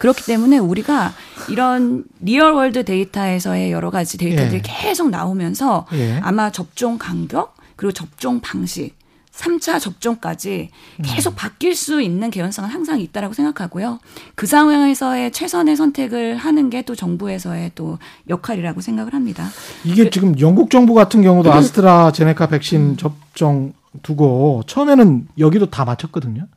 그렇기 0.03 0.25
때문에 0.25 0.59
우리가 0.59 1.13
이런 1.49 2.03
real 2.19 2.55
world 2.55 2.85
data에서의 2.85 3.71
여러 3.71 3.91
가지 3.91 4.19
데이터들이 4.19 4.57
예. 4.57 4.63
계속 4.65 5.11
나오면서 5.11 5.87
예. 5.93 6.19
아마 6.25 6.51
접종 6.51 6.99
간격 6.99 7.55
그리고 7.77 7.93
접종 7.93 8.41
방식 8.41 8.97
3차 9.31 9.79
접종까지 9.79 10.71
계속 11.05 11.37
바뀔 11.37 11.77
수 11.77 12.03
있는 12.03 12.33
개연성은 12.33 12.69
항상 12.69 12.99
있다라고 13.01 13.33
생각하고요. 13.33 14.01
그 14.35 14.47
상황에서의 14.47 15.31
최선의 15.31 15.77
선택을 15.77 16.37
하는 16.37 16.69
게 16.69 16.83
또 16.83 16.97
정부에서의 16.97 17.71
또 17.77 17.99
역할이라고 18.29 18.81
생각을 18.81 19.15
합니다. 19.15 19.47
이게 19.85 20.05
그, 20.05 20.11
지금 20.11 20.39
영국 20.41 20.69
정부 20.71 20.95
같은 20.95 21.23
경우도 21.23 21.49
음. 21.49 21.55
아스트라제네카 21.55 22.49
백신 22.49 22.97
접종 22.97 23.73
두고 24.03 24.65
처음에는 24.67 25.29
여기도 25.39 25.67
다 25.71 25.85
맞췄거든요. 25.85 26.49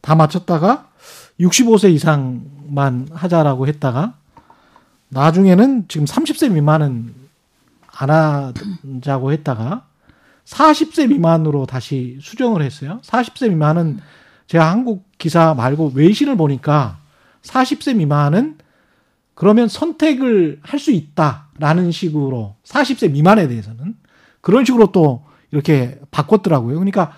다 0.00 0.14
맞췄다가 0.14 0.88
65세 1.40 1.92
이상만 1.92 3.08
하자라고 3.12 3.66
했다가 3.68 4.14
나중에는 5.08 5.86
지금 5.88 6.06
30세 6.06 6.52
미만은 6.52 7.14
안 8.00 8.10
하자고 8.10 9.32
했다가 9.32 9.84
40세 10.44 11.08
미만으로 11.08 11.66
다시 11.66 12.18
수정을 12.22 12.62
했어요. 12.62 13.00
40세 13.04 13.50
미만은 13.50 14.00
제가 14.46 14.70
한국 14.70 15.04
기사 15.18 15.54
말고 15.54 15.92
외신을 15.94 16.36
보니까 16.36 16.98
40세 17.42 17.96
미만은 17.96 18.58
그러면 19.34 19.68
선택을 19.68 20.58
할 20.62 20.80
수 20.80 20.90
있다라는 20.90 21.92
식으로 21.92 22.56
40세 22.64 23.12
미만에 23.12 23.46
대해서는 23.48 23.96
그런 24.40 24.64
식으로 24.64 24.90
또 24.92 25.24
이렇게 25.50 26.00
바꿨더라고요. 26.10 26.74
그러니까 26.74 27.12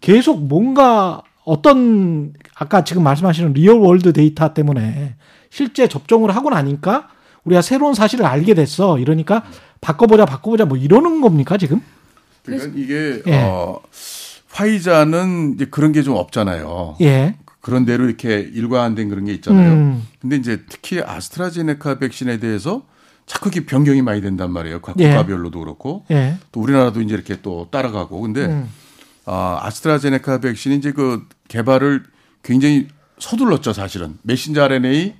계속 0.00 0.46
뭔가 0.46 1.22
어떤 1.46 2.32
아까 2.56 2.82
지금 2.84 3.02
말씀하시는 3.04 3.52
real 3.54 3.78
world 3.78 4.12
data 4.12 4.52
때문에 4.52 5.14
실제 5.48 5.86
접종을 5.88 6.34
하고 6.34 6.50
나니까 6.50 7.08
우리가 7.44 7.62
새로운 7.62 7.94
사실을 7.94 8.26
알게 8.26 8.54
됐어. 8.54 8.98
이러니까 8.98 9.44
바꿔보자, 9.80 10.26
바꿔보자, 10.26 10.64
뭐 10.64 10.76
이러는 10.76 11.20
겁니까 11.20 11.56
지금? 11.56 11.80
그러니까 12.44 12.72
이게 12.76 13.22
예. 13.28 13.42
어, 13.44 13.80
화이자는 14.50 15.54
이제 15.54 15.66
그런 15.66 15.92
게 15.92 16.02
좀 16.02 16.16
없잖아요. 16.16 16.96
예. 17.02 17.36
그런 17.60 17.84
대로 17.84 18.04
이렇게 18.04 18.40
일관된 18.40 19.08
그런 19.08 19.24
게 19.24 19.32
있잖아요. 19.34 19.72
음. 19.72 20.06
근데 20.20 20.36
이제 20.36 20.62
특히 20.68 21.00
아스트라제네카 21.00 21.98
백신에 21.98 22.38
대해서 22.38 22.82
자꾸 23.26 23.48
이렇게 23.48 23.66
변경이 23.66 24.02
많이 24.02 24.20
된단 24.20 24.50
말이에요. 24.52 24.80
각 24.80 24.96
예. 25.00 25.08
국가별로도 25.10 25.58
그렇고 25.60 26.04
예. 26.10 26.36
또 26.52 26.60
우리나라도 26.60 27.00
이제 27.02 27.14
이렇게 27.14 27.40
또 27.42 27.68
따라가고. 27.70 28.20
근데 28.20 28.46
음. 28.46 28.68
아, 29.26 29.58
아스트라제네카 29.62 30.38
백신이 30.40 30.76
이제 30.76 30.92
그 30.92 31.26
개발을 31.48 32.04
굉장히 32.42 32.88
서둘렀죠, 33.18 33.72
사실은. 33.72 34.18
메신저 34.22 34.62
RNA 34.62 35.14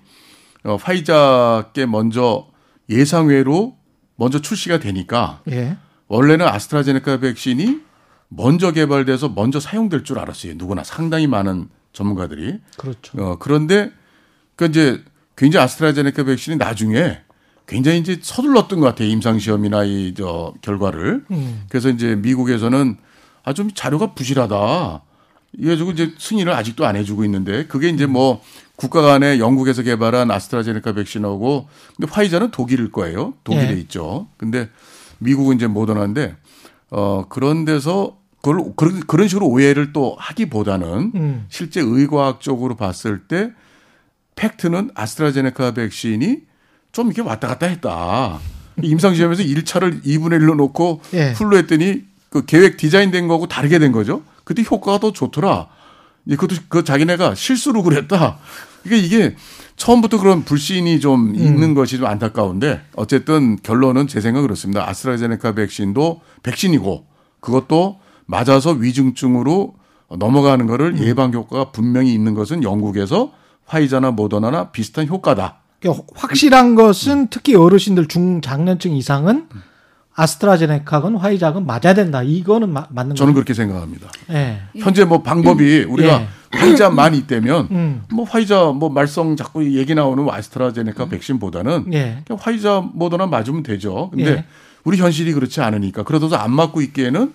어, 0.64 0.76
화이자께 0.76 1.86
먼저 1.86 2.46
예상외로 2.88 3.76
먼저 4.16 4.40
출시가 4.40 4.78
되니까 4.78 5.42
예. 5.50 5.76
원래는 6.08 6.46
아스트라제네카 6.46 7.18
백신이 7.18 7.80
먼저 8.28 8.72
개발돼서 8.72 9.28
먼저 9.30 9.60
사용될 9.60 10.04
줄 10.04 10.18
알았어요. 10.18 10.54
누구나 10.56 10.82
상당히 10.84 11.26
많은 11.26 11.68
전문가들이. 11.92 12.58
그렇죠. 12.76 13.18
어, 13.22 13.36
그런데 13.38 13.90
그 14.56 14.66
이제 14.66 15.02
굉장히 15.36 15.64
아스트라제네카 15.64 16.24
백신이 16.24 16.56
나중에 16.56 17.20
굉장히 17.66 17.98
이제 17.98 18.18
서둘렀던 18.22 18.78
것 18.80 18.86
같아요. 18.86 19.08
임상 19.08 19.38
시험이나 19.40 19.84
이 19.84 20.14
저 20.16 20.54
결과를. 20.62 21.24
음. 21.30 21.64
그래서 21.68 21.88
이제 21.90 22.14
미국에서는 22.14 22.96
아 23.46 23.52
좀 23.54 23.70
자료가 23.72 24.12
부실하다. 24.14 25.02
이래가지고 25.52 25.92
이제 25.92 26.12
승인을 26.18 26.52
아직도 26.52 26.84
안 26.84 26.96
해주고 26.96 27.24
있는데 27.24 27.66
그게 27.66 27.88
이제 27.88 28.04
뭐 28.04 28.42
국가 28.74 29.00
간에 29.00 29.38
영국에서 29.38 29.82
개발한 29.82 30.30
아스트라제네카 30.30 30.92
백신하고 30.92 31.68
근데 31.96 32.12
화이자는 32.12 32.50
독일일 32.50 32.90
거예요. 32.92 33.34
독일에 33.44 33.70
예. 33.70 33.80
있죠. 33.80 34.26
근데 34.36 34.68
미국은 35.18 35.56
이제 35.56 35.66
모더나인데 35.68 36.36
어 36.90 37.24
그런 37.28 37.64
데서 37.64 38.18
그걸 38.42 38.72
그런 38.76 39.00
그런 39.06 39.28
식으로 39.28 39.46
오해를 39.46 39.92
또 39.92 40.16
하기보다는 40.18 41.12
음. 41.14 41.46
실제 41.48 41.80
의과학적으로 41.80 42.74
봤을 42.76 43.26
때 43.28 43.52
팩트는 44.34 44.90
아스트라제네카 44.94 45.70
백신이 45.72 46.40
좀 46.92 47.06
이렇게 47.06 47.22
왔다 47.22 47.46
갔다 47.48 47.66
했다. 47.66 48.40
임상시험에서 48.82 49.42
1차를 49.44 50.02
2분의 50.04 50.40
1로 50.40 50.56
놓고 50.56 51.00
예. 51.14 51.32
풀로 51.32 51.56
했더니 51.56 52.02
그 52.30 52.44
계획 52.44 52.76
디자인된 52.76 53.28
거하고 53.28 53.46
다르게 53.46 53.78
된 53.78 53.92
거죠. 53.92 54.22
그때 54.44 54.62
효과가 54.68 54.98
더 54.98 55.12
좋더라. 55.12 55.68
그것도 56.28 56.56
그 56.68 56.84
자기네가 56.84 57.34
실수로 57.34 57.82
그랬다. 57.82 58.38
그러니까 58.82 59.06
이게 59.06 59.36
처음부터 59.76 60.18
그런 60.18 60.44
불신이 60.44 61.00
좀 61.00 61.30
음. 61.30 61.34
있는 61.34 61.74
것이 61.74 61.98
좀 61.98 62.06
안타까운데 62.06 62.82
어쨌든 62.96 63.56
결론은 63.62 64.06
제 64.06 64.20
생각 64.20 64.42
그렇습니다. 64.42 64.88
아스트라제네카 64.88 65.52
백신도 65.52 66.20
백신이고 66.42 67.06
그것도 67.40 68.00
맞아서 68.26 68.72
위중증으로 68.72 69.74
넘어가는 70.18 70.66
거를 70.66 70.94
음. 70.96 71.04
예방 71.04 71.32
효과가 71.32 71.70
분명히 71.72 72.12
있는 72.12 72.34
것은 72.34 72.62
영국에서 72.62 73.32
화이자나 73.66 74.12
모더나나 74.12 74.70
비슷한 74.70 75.06
효과다. 75.08 75.58
그러니까 75.80 76.04
확실한 76.14 76.74
것은 76.74 77.28
특히 77.28 77.54
어르신들 77.54 78.08
중장년층 78.08 78.96
이상은 78.96 79.46
아스트라제네카건 80.16 81.16
화이자건 81.16 81.66
맞아야 81.66 81.94
된다. 81.94 82.22
이거는 82.22 82.72
마, 82.72 82.86
맞는 82.90 83.14
저는 83.16 83.34
그렇게 83.34 83.52
생각합니다. 83.54 84.08
네. 84.28 84.60
현재 84.76 85.04
뭐 85.04 85.22
방법이 85.22 85.84
음. 85.84 85.92
우리가 85.92 86.18
네. 86.18 86.28
화이자만 86.52 87.14
있다면 87.14 87.68
음. 87.70 88.02
뭐 88.10 88.24
화이자 88.24 88.72
뭐 88.72 88.88
말썽 88.88 89.36
자꾸 89.36 89.64
얘기 89.76 89.94
나오는 89.94 90.26
아스트라제네카 90.28 91.04
음. 91.04 91.08
백신보다는 91.10 91.84
네. 91.90 92.22
그냥 92.26 92.40
화이자 92.42 92.80
뭐더나 92.94 93.26
맞으면 93.26 93.62
되죠. 93.62 94.10
근데 94.10 94.44
우리 94.84 94.96
현실이 94.98 95.32
그렇지 95.34 95.60
않으니까 95.60 96.02
그러다서 96.02 96.36
안 96.36 96.50
맞고 96.52 96.80
있기에는 96.80 97.32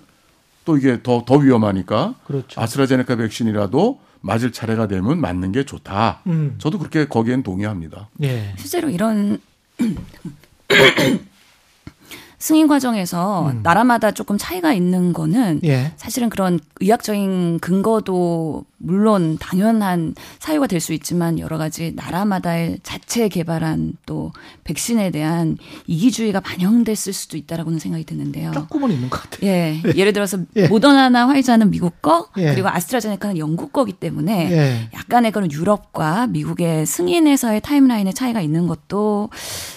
또 0.64 0.76
이게 0.76 1.02
더 1.02 1.24
더 1.24 1.36
위험하니까 1.36 2.14
그렇죠. 2.24 2.60
아스트라제네카 2.60 3.16
백신이라도 3.16 4.00
맞을 4.20 4.52
차례가 4.52 4.86
되면 4.88 5.20
맞는 5.20 5.52
게 5.52 5.64
좋다. 5.64 6.20
음. 6.26 6.54
저도 6.58 6.78
그렇게 6.78 7.06
거기엔 7.06 7.42
동의합니다. 7.42 8.08
예. 8.22 8.54
실제로 8.56 8.88
이런 8.88 9.38
승인 12.42 12.66
과정에서 12.66 13.50
음. 13.52 13.60
나라마다 13.62 14.10
조금 14.10 14.36
차이가 14.36 14.72
있는 14.72 15.12
거는 15.12 15.60
예. 15.62 15.92
사실은 15.94 16.28
그런 16.28 16.58
의학적인 16.80 17.60
근거도 17.60 18.64
물론 18.82 19.38
당연한 19.38 20.14
사유가 20.38 20.66
될 20.66 20.82
수 20.82 20.92
있지만 20.92 21.38
여러 21.38 21.56
가지 21.56 21.92
나라마다의 21.94 22.80
자체 22.82 23.28
개발한 23.28 23.94
또 24.04 24.32
백신에 24.64 25.10
대한 25.10 25.56
이기주의가 25.86 26.40
반영됐을 26.40 27.12
수도 27.12 27.36
있다라고는 27.38 27.78
생각이 27.78 28.04
드는데요. 28.04 28.50
조금은 28.52 28.90
있는 28.90 29.08
것 29.08 29.22
같아요. 29.22 29.48
예. 29.48 29.80
예. 29.86 29.92
예를 29.96 30.12
들어서 30.12 30.38
예. 30.56 30.66
모더나나 30.66 31.28
화이자는 31.28 31.70
미국 31.70 32.02
거 32.02 32.28
예. 32.36 32.50
그리고 32.50 32.68
아스트라제네카는 32.68 33.38
영국 33.38 33.72
거기 33.72 33.92
때문에 33.92 34.50
예. 34.50 34.90
약간의 34.92 35.30
그런 35.30 35.50
유럽과 35.52 36.26
미국의 36.26 36.84
승인에서의 36.84 37.60
타임라인의 37.60 38.12
차이가 38.12 38.40
있는 38.40 38.66
것도 38.66 39.30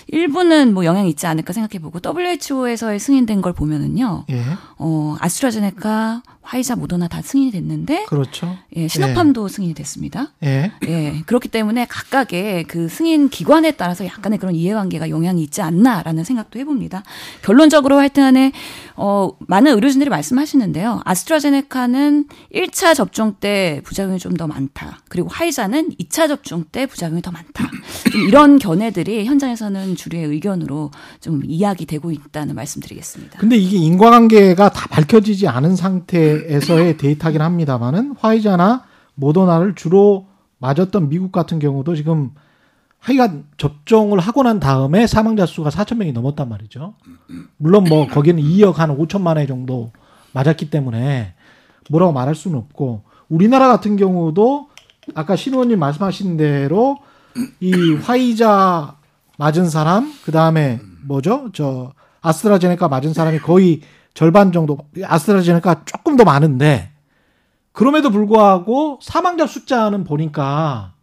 일부는 0.07 0.73
뭐 0.73 0.85
영향이 0.85 1.09
있지 1.09 1.27
않을까 1.27 1.53
생각해 1.53 1.79
보고 1.79 1.99
WHO에서의 2.03 2.99
승인된 2.99 3.41
걸 3.41 3.53
보면은요. 3.53 4.25
예. 4.31 4.41
어, 4.77 5.15
아스트라제네카 5.19 6.23
화이자 6.45 6.75
모더나 6.75 7.07
다 7.07 7.21
승인이 7.23 7.51
됐는데 7.51 8.05
그렇죠. 8.07 8.55
예, 8.75 8.87
시노팜도 8.87 9.45
예. 9.45 9.49
승인이 9.49 9.73
됐습니다. 9.73 10.31
예. 10.43 10.71
예. 10.87 11.23
그렇기 11.25 11.49
때문에 11.49 11.87
각각의 11.89 12.65
그 12.65 12.87
승인 12.87 13.29
기관에 13.29 13.71
따라서 13.71 14.05
약간의 14.05 14.37
그런 14.37 14.53
이해관계가 14.55 15.09
영향이 15.09 15.41
있지 15.43 15.61
않나라는 15.61 16.23
생각도 16.23 16.59
해 16.59 16.65
봅니다. 16.65 17.03
결론적으로 17.41 17.97
하여튼간에 17.97 18.51
어 18.95 19.31
많은 19.47 19.73
의료진들이 19.73 20.09
말씀하시는데요. 20.09 21.01
아스트라제네카는 21.03 22.25
1차 22.53 22.95
접종 22.95 23.35
때 23.39 23.81
부작용이 23.83 24.19
좀 24.19 24.35
더 24.35 24.47
많다. 24.47 24.99
그리고 25.09 25.29
화이자는 25.29 25.91
2차 25.99 26.27
접종 26.27 26.65
때 26.71 26.85
부작용이 26.85 27.21
더 27.21 27.31
많다. 27.31 27.69
좀 28.11 28.21
이런 28.21 28.59
견해들이 28.59 29.25
현장에서는 29.25 29.95
주류의 29.95 30.25
의견으로 30.25 30.91
좀 31.21 31.41
이야기되고 31.45 32.11
있다는 32.11 32.55
말씀드리겠습니다. 32.55 33.39
근데 33.39 33.55
이게 33.55 33.77
인과관계가 33.77 34.69
다 34.69 34.87
밝혀지지 34.89 35.47
않은 35.47 35.75
상태 35.75 36.34
에서의 36.47 36.97
데이터긴 36.97 37.41
합니다만은 37.41 38.15
화이자나 38.19 38.83
모더나를 39.15 39.75
주로 39.75 40.27
맞았던 40.59 41.09
미국 41.09 41.31
같은 41.31 41.59
경우도 41.59 41.95
지금 41.95 42.31
하여간 42.99 43.45
접종을 43.57 44.19
하고 44.19 44.41
난 44.43 44.59
다음에 44.59 45.05
사망자 45.05 45.45
수가 45.45 45.69
4천 45.69 45.97
명이 45.97 46.11
넘었단 46.11 46.49
말이죠. 46.49 46.95
물론 47.57 47.83
뭐 47.83 48.07
거기는 48.07 48.41
2억 48.41 48.75
한 48.75 48.97
5천만 48.97 49.37
회 49.37 49.45
정도 49.45 49.91
맞았기 50.33 50.69
때문에 50.69 51.35
뭐라고 51.89 52.13
말할 52.13 52.33
수는 52.33 52.57
없고 52.57 53.03
우리나라 53.29 53.67
같은 53.67 53.95
경우도 53.95 54.69
아까 55.13 55.35
신 55.35 55.53
의원님 55.53 55.77
말씀하신 55.79 56.37
대로 56.37 56.97
이 57.59 57.93
화이자 57.93 58.95
맞은 59.37 59.69
사람 59.69 60.11
그 60.23 60.31
다음에 60.31 60.79
뭐죠 61.03 61.51
저 61.53 61.93
아스트라제네카 62.21 62.87
맞은 62.87 63.13
사람이 63.13 63.39
거의 63.39 63.81
절반 64.15 64.51
정도 64.51 64.77
아스트라제네카 65.03 65.85
조금 65.85 66.15
더 66.15 66.23
많은데 66.23 66.91
그럼에도 67.71 68.09
불구하고 68.09 68.97
사망자 69.01 69.45
숫자는 69.45 70.05
보니까 70.05 70.93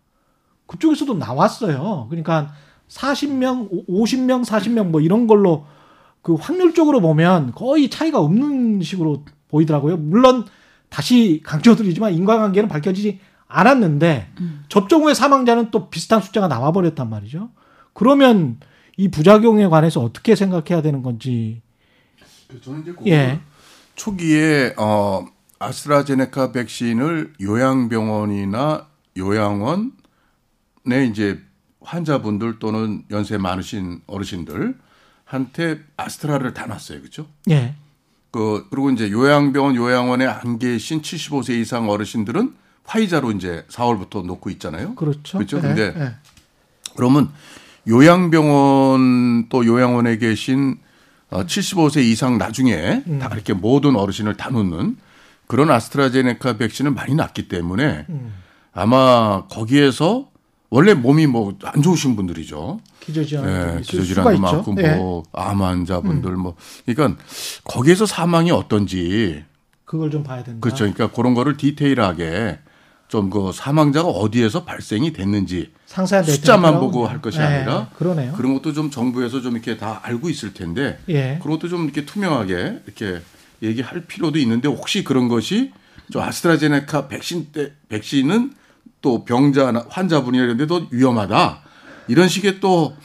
그쪽에서도 0.67 1.15
나왔어요. 1.15 2.07
그러니까 2.09 2.53
40명, 2.89 3.87
50명, 3.89 4.45
40명 4.45 4.87
뭐 4.87 5.01
이런 5.01 5.27
걸로 5.27 5.67
그 6.23 6.35
확률적으로 6.35 7.01
보면 7.01 7.53
거의 7.55 7.91
차이가 7.91 8.19
없는 8.19 8.81
식으로 8.81 9.25
보이더라고요. 9.49 9.99
물론 9.99 10.47
다시 10.89 11.43
강조드리지만 11.45 12.15
인과관계는 12.15 12.69
밝혀지지 12.69 13.21
않았는데 13.49 14.31
음. 14.41 14.65
접종 14.69 15.05
후에 15.05 15.15
사망자는 15.15 15.71
또 15.71 15.91
비슷한 15.91 16.21
숫자가 16.21 16.49
나와버렸단 16.49 17.11
말이죠. 17.11 17.51
그러면 17.93 18.59
이 18.97 19.09
부작용에 19.09 19.69
관해서 19.69 20.01
어떻게 20.01 20.35
생각해야 20.35 20.81
되는 20.81 21.03
건지. 21.03 21.62
저는 22.61 22.83
이제 22.83 22.95
예. 23.07 23.41
초기에 23.95 24.75
어 24.77 25.27
아스트라제네카 25.59 26.53
백신을 26.53 27.35
요양병원이나 27.41 28.87
요양원에 29.17 29.93
이제 31.09 31.41
환자분들 31.81 32.59
또는 32.59 33.05
연세 33.11 33.39
많으신 33.39 34.01
어르신들 34.07 34.77
한테 35.25 35.81
아스트라를 35.97 36.53
다 36.55 36.67
놨어요. 36.67 37.01
그렇죠? 37.01 37.27
예. 37.51 37.75
그 38.31 38.67
그리고 38.71 38.91
이제 38.91 39.11
요양병원 39.11 39.77
요양원에 39.77 40.27
안 40.27 40.59
계신 40.59 41.03
75세 41.03 41.61
이상 41.61 41.89
어르신들은 41.89 42.55
화이자로 42.85 43.31
이제 43.33 43.65
4월부터 43.71 44.25
놓고 44.25 44.51
있잖아요. 44.51 44.95
그렇죠. 44.95 45.39
그렇죠. 45.39 45.61
네, 45.61 45.69
근데 45.69 45.93
네. 45.93 46.15
그러면 46.97 47.31
요양병원 47.87 49.49
또 49.49 49.67
요양원에 49.67 50.19
계신 50.19 50.79
75세 51.33 51.97
어, 51.99 52.01
이상 52.01 52.39
나중에 52.39 53.03
음. 53.07 53.19
다 53.19 53.29
이렇게 53.33 53.53
모든 53.53 53.97
어르신을 53.97 54.37
다 54.37 54.51
놓는 54.51 54.97
그런 55.47 55.71
아스트라제네카 55.71 56.57
백신을 56.59 56.93
많이 56.93 57.15
놨기 57.15 57.49
때문에 57.49 58.07
음. 58.09 58.35
아마 58.73 59.45
거기에서 59.49 60.29
원래 60.71 60.95
몸이 60.95 61.27
뭐 61.27 61.55
안 61.65 61.83
좋으신 61.83 62.17
분들이죠. 62.17 62.81
기저질환, 63.01 63.77
네, 63.77 63.83
기저질환도 63.83 64.41
많고 64.41 64.75
네. 64.75 64.95
뭐암 64.97 65.63
환자분들 65.63 66.31
음. 66.31 66.39
뭐 66.41 66.57
그러니까 66.87 67.23
거기에서 67.65 68.07
사망이 68.07 68.51
어떤지 68.51 69.45
그걸 69.85 70.11
좀 70.11 70.23
봐야 70.23 70.43
된다. 70.43 70.61
그렇죠. 70.61 70.85
그러니까 70.85 71.11
그런 71.11 71.35
거를 71.35 71.57
디테일하게 71.59 72.59
좀 73.13 73.29
그 73.29 73.53
사망자가 73.53 74.09
어디에서 74.09 74.65
발생이 74.65 75.13
됐는지 75.13 75.71
숫자만 75.87 76.81
보고 76.81 77.07
할 77.07 77.21
것이 77.21 77.37
네, 77.37 77.45
아니라 77.45 77.89
그러네요. 77.99 78.33
그런 78.33 78.55
것도 78.55 78.73
좀 78.73 78.91
정부에서 78.91 79.43
좀 79.43 79.53
이렇게 79.53 79.77
다 79.77 80.01
알고 80.03 80.31
있을 80.31 80.55
텐데 80.55 80.99
예. 81.11 81.39
그런 81.43 81.59
것도 81.59 81.69
좀 81.69 81.85
이렇게 81.85 82.07
투명하게 82.07 82.81
이렇게 82.87 83.21
얘기할 83.63 84.07
필요도 84.07 84.39
있는데 84.39 84.67
혹시 84.69 85.05
그런 85.05 85.29
것이 85.29 85.73
저 86.11 86.23
아스트라제네카 86.23 87.09
백신 87.09 87.49
때 87.53 87.73
백신은 87.91 88.55
또 89.03 89.27
병자 89.27 89.73
환자분이나 89.91 90.45
이런 90.45 90.57
데도 90.57 90.87
위험하다. 90.91 91.61
이런 92.09 92.29
식의 92.29 92.61
또, 92.61 92.97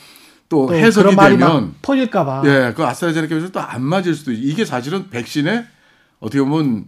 또, 0.48 0.68
또 0.68 0.74
해석이 0.74 1.16
되면 1.18 1.76
퍼질까봐. 1.82 2.44
예, 2.46 2.74
그 2.74 2.86
아스트라제네카에서 2.86 3.52
또 3.52 3.60
안 3.60 3.84
맞을 3.84 4.14
수도 4.16 4.32
있 4.32 4.40
이게 4.52 4.64
사실은 4.64 5.10
백신에 5.10 5.66
어떻게 6.20 6.40
보면 6.42 6.86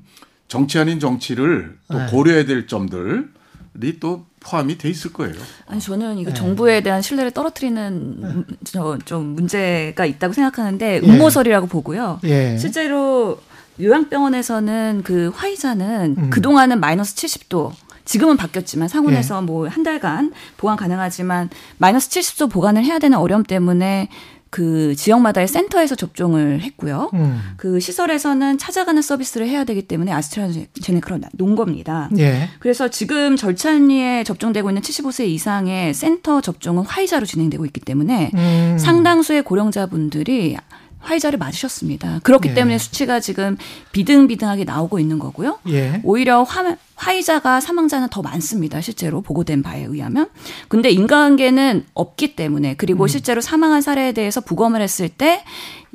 정치 0.49 0.79
아닌 0.79 0.99
정치를 0.99 1.77
또 1.89 1.97
네. 1.97 2.07
고려해야 2.07 2.45
될 2.45 2.67
점들이 2.67 3.99
또 4.01 4.25
포함이 4.41 4.77
돼 4.77 4.89
있을 4.89 5.13
거예요. 5.13 5.35
아니 5.67 5.79
저는 5.79 6.17
이거 6.17 6.31
네. 6.31 6.35
정부에 6.35 6.81
대한 6.81 7.01
신뢰를 7.01 7.31
떨어뜨리는 7.31 8.45
네. 8.63 9.05
좀 9.05 9.25
문제가 9.27 10.05
있다고 10.05 10.33
생각하는데 10.33 11.01
예. 11.03 11.07
음모설이라고 11.07 11.67
보고요. 11.67 12.19
예. 12.23 12.57
실제로 12.57 13.39
요양병원에서는 13.79 15.03
그 15.05 15.31
화이자는 15.35 16.15
음. 16.17 16.29
그동안은 16.31 16.79
마이너스 16.79 17.15
70도 17.15 17.71
지금은 18.03 18.37
바뀌었지만 18.37 18.87
상온에서 18.87 19.37
예. 19.37 19.45
뭐한 19.45 19.83
달간 19.83 20.33
보관 20.57 20.77
가능하지만 20.77 21.49
마이너스 21.77 22.09
70도 22.09 22.49
보관을 22.49 22.83
해야 22.83 22.97
되는 22.97 23.17
어려움 23.17 23.43
때문에 23.43 24.09
그 24.49 24.95
지역마다의 24.95 25.47
센터에서 25.47 25.95
접종을 25.95 26.61
했고요. 26.61 27.11
음. 27.13 27.39
그 27.57 27.79
시설에서는 27.79 28.57
찾아가는 28.57 28.99
서비스를 29.01 29.47
해야 29.47 29.63
되기 29.63 29.83
때문에 29.83 30.11
아스트라제네카로 30.11 31.19
놓은 31.33 31.55
겁니다. 31.55 32.09
예. 32.17 32.49
그래서 32.59 32.89
지금 32.89 33.35
절찬리에 33.35 34.23
접종되고 34.23 34.69
있는 34.69 34.81
75세 34.81 35.27
이상의 35.27 35.93
센터 35.93 36.41
접종은 36.41 36.83
화이자로 36.83 37.25
진행되고 37.25 37.65
있기 37.65 37.79
때문에 37.81 38.31
음. 38.33 38.77
상당수의 38.79 39.43
고령자분들이 39.43 40.57
화이자를 40.99 41.39
맞으셨습니다. 41.39 42.19
그렇기 42.23 42.49
예. 42.49 42.53
때문에 42.53 42.77
수치가 42.77 43.19
지금 43.19 43.57
비등비등하게 43.91 44.65
나오고 44.65 44.99
있는 44.99 45.17
거고요. 45.19 45.59
예. 45.69 46.01
오히려 46.03 46.43
화, 46.43 46.75
화이자가 46.95 47.61
사망자는 47.61 48.09
더 48.09 48.21
많습니다. 48.21 48.81
실제로 48.81 49.21
보고된 49.21 49.63
바에 49.63 49.83
의하면. 49.83 50.29
근데 50.67 50.89
인과관계는 50.89 51.85
없기 51.93 52.35
때문에 52.35 52.75
그리고 52.75 53.03
음. 53.03 53.07
실제로 53.07 53.41
사망한 53.41 53.81
사례에 53.81 54.11
대해서 54.11 54.41
부검을 54.41 54.81
했을 54.81 55.09
때 55.09 55.43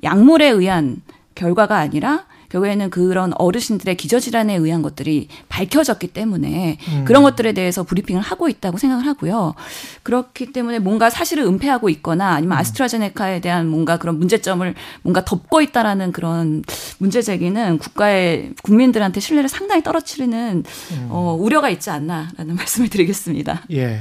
약물에 0.03 0.49
의한 0.49 1.03
결과가 1.35 1.77
아니라 1.77 2.25
결국에는 2.49 2.91
그런 2.91 3.33
어르신들의 3.37 3.97
기저질환에 3.97 4.55
의한 4.57 4.83
것들이 4.83 5.29
밝혀졌기 5.49 6.09
때문에 6.09 6.79
음. 6.89 7.05
그런 7.05 7.23
것들에 7.23 7.53
대해서 7.53 7.83
브리핑을 7.83 8.23
하고 8.23 8.49
있다고 8.49 8.79
생각을 8.79 9.07
하고요. 9.07 9.55
그렇기 10.03 10.53
때문에 10.53 10.79
뭔가 10.79 11.11
사실을 11.11 11.45
은폐하고 11.45 11.89
있거나 11.91 12.33
아니면 12.33 12.57
음. 12.57 12.61
아스트라제네카에 12.61 13.41
대한 13.41 13.69
뭔가 13.69 13.99
그런 13.99 14.19
문제점을 14.19 14.75
뭔가 15.03 15.25
덮고 15.25 15.61
있다라는 15.61 16.13
그런 16.13 16.63
문제 16.99 17.23
제기는 17.23 17.79
국가의 17.79 18.53
국민들한테 18.63 19.21
신뢰를 19.21 19.49
상당히 19.49 19.83
떨어뜨리는 19.83 20.65
음. 20.93 21.07
어, 21.11 21.37
우려가 21.39 21.69
있지 21.69 21.91
않나라는 21.91 22.57
말씀을 22.57 22.89
드리겠습니다. 22.89 23.63
예. 23.73 24.01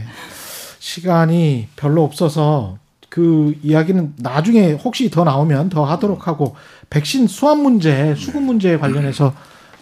시간이 0.80 1.70
별로 1.78 2.04
없어서 2.04 2.78
그 3.14 3.56
이야기는 3.62 4.16
나중에 4.18 4.72
혹시 4.72 5.12
더 5.12 5.24
나오면 5.24 5.70
더 5.70 5.86
하도록 5.86 6.28
하고 6.28 6.56
백신 6.94 7.26
수합 7.26 7.58
문제, 7.58 8.14
수급 8.14 8.44
문제에 8.44 8.78
관련해서 8.78 9.34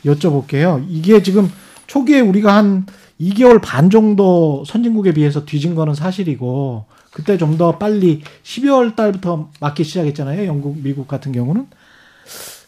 여쭤볼게요. 0.06 0.86
이게 0.88 1.22
지금 1.22 1.52
초기에 1.86 2.22
우리가 2.22 2.56
한 2.56 2.86
2개월 3.20 3.62
반 3.62 3.90
정도 3.90 4.64
선진국에 4.66 5.12
비해서 5.14 5.44
뒤진 5.46 5.76
거는 5.76 5.94
사실이고 5.94 6.86
그때 7.12 7.38
좀 7.38 7.58
더 7.58 7.78
빨리 7.78 8.22
12월 8.44 8.96
달부터 8.96 9.50
맞기 9.60 9.84
시작했잖아요. 9.84 10.48
영국, 10.48 10.78
미국 10.82 11.10
같은 11.10 11.34
경우는. 11.34 11.68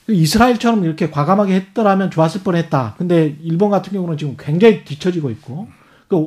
이스라엘처럼 0.09 0.83
이렇게 0.83 1.09
과감하게 1.09 1.55
했더라면 1.55 2.11
좋았을 2.11 2.41
뻔했다. 2.41 2.95
근데 2.97 3.37
일본 3.41 3.69
같은 3.69 3.93
경우는 3.93 4.17
지금 4.17 4.35
굉장히 4.37 4.83
뒤처지고 4.83 5.29
있고. 5.31 5.69
그 6.09 6.17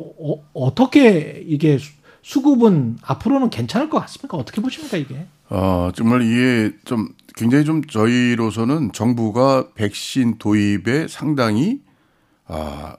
어, 0.54 0.74
떻게 0.74 1.44
이게 1.46 1.78
수급은 2.22 2.96
앞으로는 3.02 3.50
괜찮을 3.50 3.90
것 3.90 4.00
같습니까? 4.00 4.38
어떻게 4.38 4.62
보십니까 4.62 4.96
이게? 4.96 5.26
어, 5.50 5.90
정말 5.94 6.22
이게 6.22 6.72
좀 6.86 7.10
굉장히 7.36 7.64
좀 7.66 7.84
저희로서는 7.84 8.92
정부가 8.92 9.68
백신 9.74 10.38
도입에 10.38 11.06
상당히 11.06 11.80
아, 12.46 12.96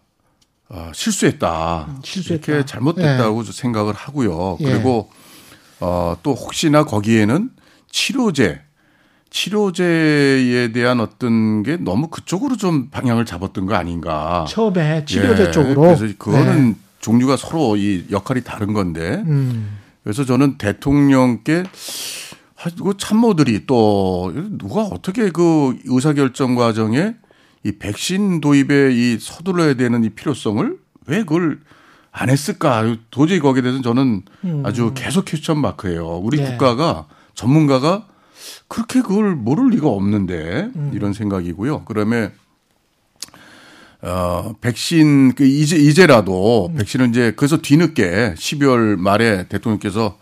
아 0.70 0.92
실수했다. 0.94 1.86
음, 1.90 2.00
실수했다. 2.04 2.52
이렇게 2.52 2.66
잘못됐다고 2.66 3.44
네. 3.44 3.52
생각을 3.52 3.94
하고요. 3.94 4.58
예. 4.62 4.66
그리고 4.66 5.10
어, 5.80 6.16
또 6.22 6.34
혹시나 6.34 6.86
거기에는 6.86 7.50
치료제 7.90 8.62
치료제에 9.32 10.72
대한 10.72 11.00
어떤 11.00 11.64
게 11.64 11.78
너무 11.78 12.08
그쪽으로 12.08 12.58
좀 12.58 12.90
방향을 12.90 13.26
잡았던 13.26 13.66
거 13.66 13.74
아닌가. 13.74 14.46
처음에 14.48 15.04
치료제 15.06 15.48
예. 15.48 15.52
쪽으로. 15.52 15.82
그래서 15.82 16.14
그거는 16.18 16.70
네. 16.74 16.76
종류가 17.00 17.38
서로 17.38 17.76
이 17.76 18.06
역할이 18.12 18.44
다른 18.44 18.74
건데 18.74 19.24
음. 19.26 19.80
그래서 20.04 20.26
저는 20.26 20.60
대통령께 20.60 21.64
그 22.84 22.94
참모들이 22.98 23.66
또 23.68 24.34
누가 24.58 24.82
어떻게 24.82 25.30
그 25.30 25.78
의사결정 25.86 26.56
과정에 26.56 27.16
이 27.64 27.72
백신 27.74 28.42
도입에 28.42 28.92
이 28.94 29.18
서둘러야 29.20 29.76
되는 29.76 30.04
이 30.04 30.10
필요성을 30.10 30.78
왜 31.08 31.20
그걸 31.20 31.60
안 32.12 32.30
했을까? 32.30 32.98
도저히 33.12 33.40
거기에 33.40 33.62
대해서는 33.62 33.84
저는 33.84 34.22
음. 34.46 34.64
아주 34.66 34.92
계속 34.96 35.26
퀘스천 35.26 35.60
마크예요. 35.60 36.18
우리 36.18 36.38
네. 36.38 36.50
국가가 36.50 37.08
전문가가 37.36 38.08
그렇게 38.68 39.02
그걸 39.02 39.36
모를 39.36 39.70
리가 39.70 39.88
없는데 39.88 40.72
음. 40.76 40.92
이런 40.94 41.14
생각이고요. 41.14 41.86
그러면 41.86 42.32
어, 44.02 44.54
백신, 44.62 45.34
그, 45.34 45.44
이제, 45.44 45.76
이제라도 45.76 46.68
음. 46.68 46.76
백신을 46.76 47.10
이제, 47.10 47.34
그래서 47.36 47.58
뒤늦게 47.58 48.36
12월 48.38 48.96
말에 48.96 49.48
대통령께서 49.48 50.18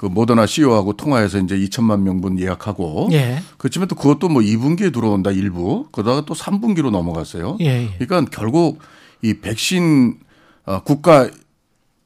그 0.00 0.06
모더나 0.06 0.46
CEO하고 0.46 0.94
통화해서 0.94 1.38
이제 1.40 1.58
2천만 1.58 2.00
명분 2.00 2.40
예약하고. 2.40 3.10
예. 3.12 3.42
그렇지만 3.58 3.86
또 3.86 3.94
그것도 3.94 4.30
뭐 4.30 4.40
2분기에 4.40 4.94
들어온다 4.94 5.30
일부. 5.30 5.88
그러다가 5.92 6.24
또 6.24 6.32
3분기로 6.32 6.88
넘어갔어요. 6.88 7.58
예, 7.60 7.66
예. 7.66 8.06
그러니까 8.06 8.30
결국 8.34 8.78
이 9.20 9.34
백신 9.34 10.18
어, 10.64 10.82
국가 10.84 11.28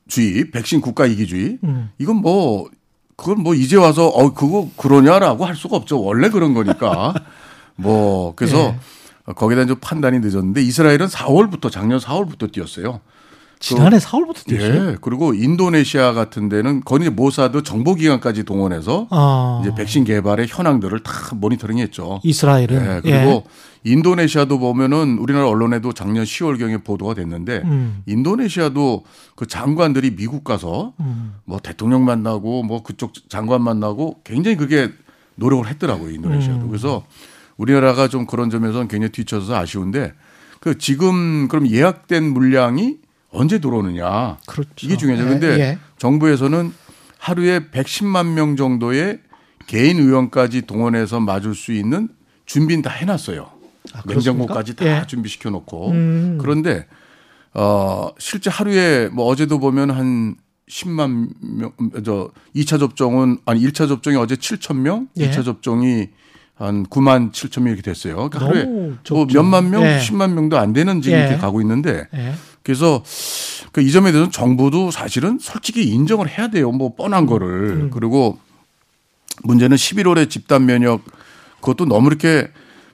주의, 0.09 0.51
백신 0.51 0.81
국가 0.81 1.07
이기주의. 1.07 1.59
음. 1.63 1.91
이건 2.01 2.17
뭐, 2.17 2.69
그건 3.15 3.45
뭐 3.45 3.55
이제 3.55 3.77
와서 3.77 4.09
어, 4.09 4.35
그거 4.35 4.69
그러냐라고 4.77 5.45
할 5.45 5.55
수가 5.55 5.77
없죠. 5.77 6.03
원래 6.03 6.31
그런 6.31 6.53
거니까. 6.53 7.15
뭐, 7.77 8.35
그래서 8.35 8.75
예. 9.29 9.33
거기다 9.35 9.67
좀 9.67 9.77
판단이 9.81 10.19
늦었는데 10.19 10.63
이스라엘은 10.63 11.07
4월부터 11.07 11.71
작년 11.71 12.01
4월부터 12.01 12.51
뛰었어요. 12.51 12.99
지난해 13.65 13.97
4월부터 13.97 14.47
뛰었어요. 14.47 14.91
예. 14.91 14.97
그리고 15.01 15.33
인도네시아 15.33 16.13
같은 16.13 16.51
데는 16.51 16.83
거기 16.85 17.09
모사드 17.09 17.63
정보기관까지 17.63 18.45
동원해서 18.45 19.07
아. 19.11 19.61
이제 19.63 19.75
백신 19.75 20.05
개발의 20.05 20.49
현황들을 20.51 21.03
다 21.03 21.13
모니터링했죠. 21.35 22.21
이스라엘은 22.23 23.01
예. 23.07 23.21
그리고 23.23 23.45
인도네시아도 23.85 24.59
보면은 24.59 25.17
우리나라 25.19 25.49
언론에도 25.49 25.95
작년 25.95 26.25
10월경에 26.25 26.85
보도가 26.85 27.15
됐는데 27.15 27.63
음. 27.65 28.03
인도네시아도 28.05 29.05
그 29.35 29.47
장관들이 29.47 30.15
미국 30.15 30.45
가서 30.45 30.93
음. 31.01 31.37
뭐 31.45 31.59
대통령 31.59 32.05
만나고 32.05 32.65
뭐 32.65 32.83
그쪽 32.83 33.13
장관 33.31 33.63
만나고 33.63 34.21
굉장히 34.25 34.59
그게 34.59 34.91
노력을 35.37 35.67
했더라고요 35.67 36.11
인도네시아도. 36.11 36.67
음. 36.67 36.69
그래서 36.69 37.03
우리나라가 37.57 38.09
좀 38.09 38.27
그런 38.27 38.51
점에서는 38.51 38.89
굉장히 38.89 39.11
뒤쳐서 39.13 39.57
아쉬운데 39.57 40.13
그 40.61 40.77
지금 40.77 41.49
그럼 41.49 41.67
예약된 41.69 42.25
물량이 42.25 43.04
언제 43.35 43.59
들어오느냐. 43.59 44.39
그렇죠. 44.47 44.71
이게 44.83 44.97
중요하죠. 44.97 45.25
그런데 45.25 45.47
예, 45.55 45.61
예. 45.61 45.79
정부에서는 45.99 46.73
하루에 47.19 47.61
110만 47.71 48.33
명 48.33 48.57
정도의 48.57 49.21
개인 49.67 49.99
의원까지 49.99 50.63
동원해서 50.63 51.21
맞을 51.21 51.55
수 51.55 51.73
있는 51.73 52.09
준비는 52.47 52.83
다 52.83 52.91
해놨어요. 52.91 53.49
아, 53.93 54.03
냉장고까지 54.07 54.77
다 54.77 54.87
예. 54.87 55.07
준비시켜 55.07 55.51
놓고. 55.51 55.91
음. 55.91 56.39
그런데 56.41 56.87
어 57.53 58.11
실제 58.19 58.51
하루에 58.51 59.09
뭐 59.09 59.27
어제도 59.27 59.59
보면 59.59 59.91
한 59.91 60.37
10만 60.69 61.29
명, 61.41 61.73
저 62.05 62.31
2차 62.57 62.79
접종은 62.79 63.39
아니 63.45 63.61
1차 63.61 63.89
접종이 63.89 64.17
어제 64.17 64.35
7천 64.35 64.77
명, 64.77 65.09
예. 65.19 65.31
2차 65.31 65.45
접종이 65.45 66.09
한 66.55 66.87
9만 66.87 67.33
7천 67.33 67.63
명 67.63 67.73
이렇게 67.75 67.83
됐어요. 67.83 68.29
그러니까 68.31 68.41
하루에 68.41 68.65
뭐 69.11 69.27
몇만 69.33 69.71
명, 69.71 69.83
예. 69.83 69.99
10만 69.99 70.33
명도 70.33 70.59
안 70.59 70.73
되는 70.73 71.01
지금 71.03 71.19
예. 71.19 71.23
이렇게 71.23 71.37
가고 71.39 71.61
있는데 71.61 72.07
예. 72.15 72.35
그래서 72.65 73.05
그 73.73 73.81
이 73.81 73.93
점에 73.93 74.11
대해서는 74.13 74.31
정부도 74.33 74.91
사실은 74.91 75.39
솔직히 75.41 75.85
인정을 75.89 76.29
해야 76.29 76.49
돼요. 76.49 76.71
뭐 76.73 76.95
뻔한 76.95 77.27
거를. 77.27 77.49
음. 77.49 77.91
그리고 77.93 78.39
문제는 79.43 79.77
11월에 79.77 80.31
집단 80.31 80.65
면역 80.67 81.03
그것도 81.61 81.85
너무 81.87 82.09
이렇게 82.09 82.49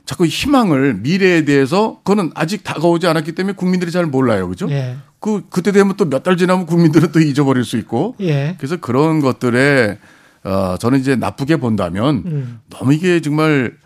자꾸 0.07 0.27
희망을 0.27 0.95
미래에 0.95 1.45
대해서 1.45 1.99
그거는 2.03 2.33
아직 2.35 2.65
다가오지 2.65 3.07
않았기 3.07 3.33
때문에 3.33 3.55
국민들이 3.55 3.91
잘 3.93 4.07
몰라요. 4.07 4.49
그죠? 4.49 4.69
예. 4.71 4.97
그 5.21 5.45
그때 5.51 5.71
되면 5.71 5.97
또 5.97 6.07
몇 6.07 6.23
달 6.23 6.37
지나면 6.37 6.67
국민들은 6.67 7.13
또 7.13 7.21
잊어버릴 7.21 7.65
수 7.65 7.77
있고. 7.77 8.17
예. 8.21 8.57
그래서 8.59 8.77
그런 8.79 9.21
것들에 9.21 9.99
어 10.43 10.77
저는 10.81 10.99
이제 11.01 11.15
나쁘게 11.15 11.57
본다면 11.59 12.23
음. 12.27 12.61
너무 12.71 12.95
이게 12.95 13.21
정말 13.21 13.77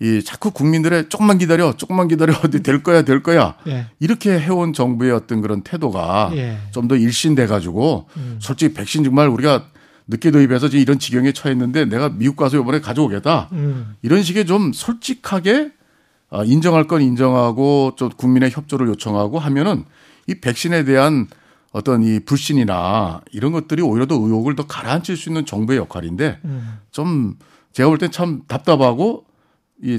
이 0.00 0.22
자꾸 0.24 0.50
국민들의 0.50 1.08
조금만 1.08 1.38
기다려, 1.38 1.74
조금만 1.76 2.08
기다려, 2.08 2.34
어디 2.42 2.62
될 2.62 2.82
거야, 2.82 3.02
될 3.02 3.22
거야. 3.22 3.54
예. 3.68 3.86
이렇게 4.00 4.38
해온 4.38 4.72
정부의 4.72 5.12
어떤 5.12 5.40
그런 5.40 5.62
태도가 5.62 6.32
예. 6.34 6.58
좀더 6.72 6.96
일신돼 6.96 7.46
가지고 7.46 8.08
음. 8.16 8.38
솔직히 8.40 8.74
백신 8.74 9.04
정말 9.04 9.28
우리가 9.28 9.66
늦게 10.08 10.32
도입해서 10.32 10.68
지금 10.68 10.82
이런 10.82 10.98
지경에 10.98 11.32
처했는데 11.32 11.84
내가 11.84 12.08
미국 12.08 12.36
가서 12.36 12.58
이번에 12.58 12.80
가져오겠다. 12.80 13.48
음. 13.52 13.94
이런 14.02 14.22
식의 14.22 14.46
좀 14.46 14.72
솔직하게 14.72 15.72
어, 16.30 16.44
인정할 16.44 16.88
건 16.88 17.02
인정하고 17.02 17.92
좀 17.96 18.08
국민의 18.10 18.50
협조를 18.50 18.88
요청하고 18.88 19.38
하면은 19.38 19.84
이 20.26 20.34
백신에 20.40 20.84
대한 20.84 21.28
어떤 21.72 22.02
이 22.02 22.20
불신이나 22.20 23.22
이런 23.32 23.52
것들이 23.52 23.82
오히려 23.82 24.06
더 24.06 24.14
의혹을 24.14 24.56
더 24.56 24.66
가라앉힐 24.66 25.16
수 25.16 25.28
있는 25.28 25.46
정부의 25.46 25.78
역할인데 25.78 26.38
음. 26.44 26.78
좀 26.90 27.36
제가 27.72 27.88
볼때참 27.88 28.42
답답하고 28.46 29.24